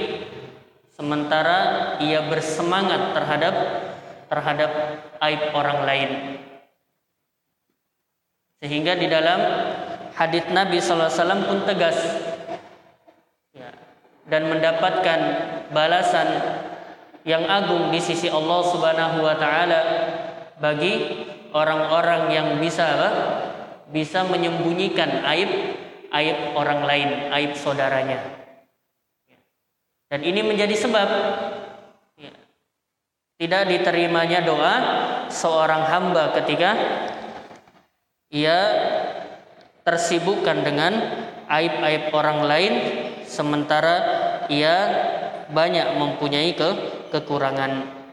sementara 0.91 1.95
ia 2.03 2.25
bersemangat 2.27 3.15
terhadap 3.15 3.55
terhadap 4.33 4.71
aib 5.21 5.53
orang 5.53 5.79
lain 5.85 6.09
sehingga 8.65 8.97
di 8.97 9.05
dalam 9.05 9.37
hadits 10.17 10.49
Nabi 10.49 10.81
SAW 10.81 11.45
pun 11.45 11.61
tegas 11.69 12.01
ya, 13.53 13.69
dan 14.25 14.49
mendapatkan 14.49 15.19
balasan 15.69 16.27
yang 17.29 17.45
agung 17.45 17.93
di 17.93 18.01
sisi 18.01 18.25
Allah 18.25 18.61
Subhanahu 18.65 19.21
wa 19.21 19.35
taala 19.37 19.81
bagi 20.57 21.27
orang-orang 21.53 22.33
yang 22.33 22.47
bisa 22.57 22.89
apa? 22.89 23.09
bisa 23.93 24.25
menyembunyikan 24.25 25.21
aib 25.29 25.77
aib 26.13 26.37
orang 26.57 26.85
lain, 26.85 27.09
aib 27.29 27.53
saudaranya. 27.53 28.21
Dan 30.09 30.21
ini 30.21 30.45
menjadi 30.45 30.77
sebab 30.77 31.09
tidak 33.41 33.63
diterimanya 33.69 34.45
doa 34.45 34.75
seorang 35.29 35.83
hamba 35.89 36.33
ketika 36.37 36.71
ia 38.33 38.59
tersibukkan 39.83 40.63
dengan 40.63 40.93
aib-aib 41.49 42.13
orang 42.13 42.39
lain 42.45 42.73
sementara 43.27 43.95
ia 44.47 44.75
banyak 45.51 45.97
mempunyai 45.99 46.55
ke 46.55 46.69
kekurangan 47.13 48.03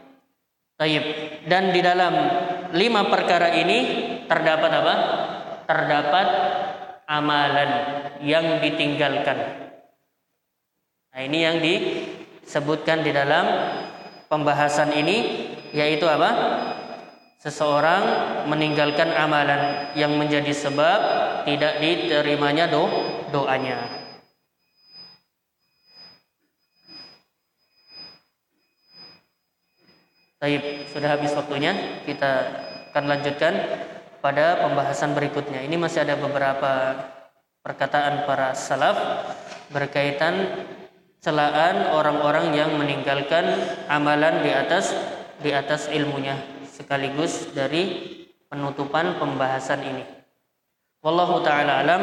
Taib. 0.81 1.05
Dan 1.45 1.69
di 1.69 1.81
dalam 1.85 2.13
lima 2.73 3.05
perkara 3.05 3.53
ini 3.53 3.77
terdapat 4.25 4.71
apa? 4.81 4.95
Terdapat 5.69 6.27
amalan 7.05 7.69
yang 8.25 8.57
ditinggalkan. 8.57 9.37
Nah, 11.13 11.21
ini 11.21 11.37
yang 11.37 11.61
disebutkan 11.61 13.05
di 13.05 13.13
dalam 13.13 13.45
pembahasan 14.31 14.95
ini 14.95 15.51
yaitu 15.75 16.07
apa? 16.07 16.31
Seseorang 17.43 18.03
meninggalkan 18.47 19.11
amalan 19.11 19.91
yang 19.97 20.15
menjadi 20.15 20.55
sebab 20.55 20.99
tidak 21.43 21.83
diterimanya 21.83 22.71
do 22.71 22.87
doanya. 23.33 23.81
Baik, 30.41 30.89
sudah 30.89 31.09
habis 31.17 31.33
waktunya. 31.37 32.01
Kita 32.05 32.31
akan 32.93 33.05
lanjutkan 33.09 33.53
pada 34.25 34.65
pembahasan 34.65 35.13
berikutnya. 35.13 35.65
Ini 35.65 35.77
masih 35.77 36.01
ada 36.01 36.17
beberapa 36.17 36.97
perkataan 37.61 38.25
para 38.25 38.53
salaf 38.57 38.97
berkaitan 39.69 40.65
celaan 41.21 41.93
orang-orang 41.93 42.57
yang 42.57 42.73
meninggalkan 42.81 43.45
amalan 43.85 44.41
di 44.41 44.49
atas 44.49 44.89
di 45.37 45.53
atas 45.53 45.85
ilmunya 45.93 46.33
sekaligus 46.65 47.53
dari 47.53 48.09
penutupan 48.49 49.21
pembahasan 49.21 49.85
ini. 49.85 50.03
Wallahu 51.05 51.45
taala 51.45 51.85
alam 51.85 52.01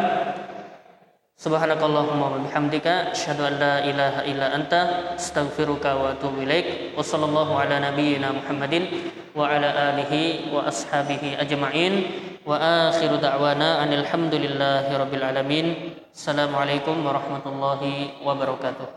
Subhanakallahumma 1.38 2.34
wa 2.34 2.42
bihamdika 2.42 3.14
asyhadu 3.14 3.46
an 3.46 3.62
la 3.62 3.74
ilaha 3.86 4.26
illa 4.26 4.58
anta 4.58 5.14
astaghfiruka 5.14 5.94
wa 5.94 6.10
atubu 6.10 6.42
ilaik. 6.42 6.98
Wa 6.98 7.02
sallallahu 7.06 7.54
ala 7.54 7.78
nabiyyina 7.78 8.34
Muhammadin 8.34 9.14
wa 9.38 9.46
ala 9.46 9.94
alihi 9.94 10.50
wa 10.50 10.66
ashabihi 10.66 11.38
ajma'in. 11.38 11.94
Wa 12.42 12.90
akhiru 12.90 13.22
da'wana 13.22 13.86
anil 13.86 14.02
hamdulillahi 14.02 14.90
rabbil 14.90 15.22
alamin. 15.22 15.66
Assalamualaikum 16.10 17.06
warahmatullahi 17.06 18.18
wabarakatuh. 18.18 18.90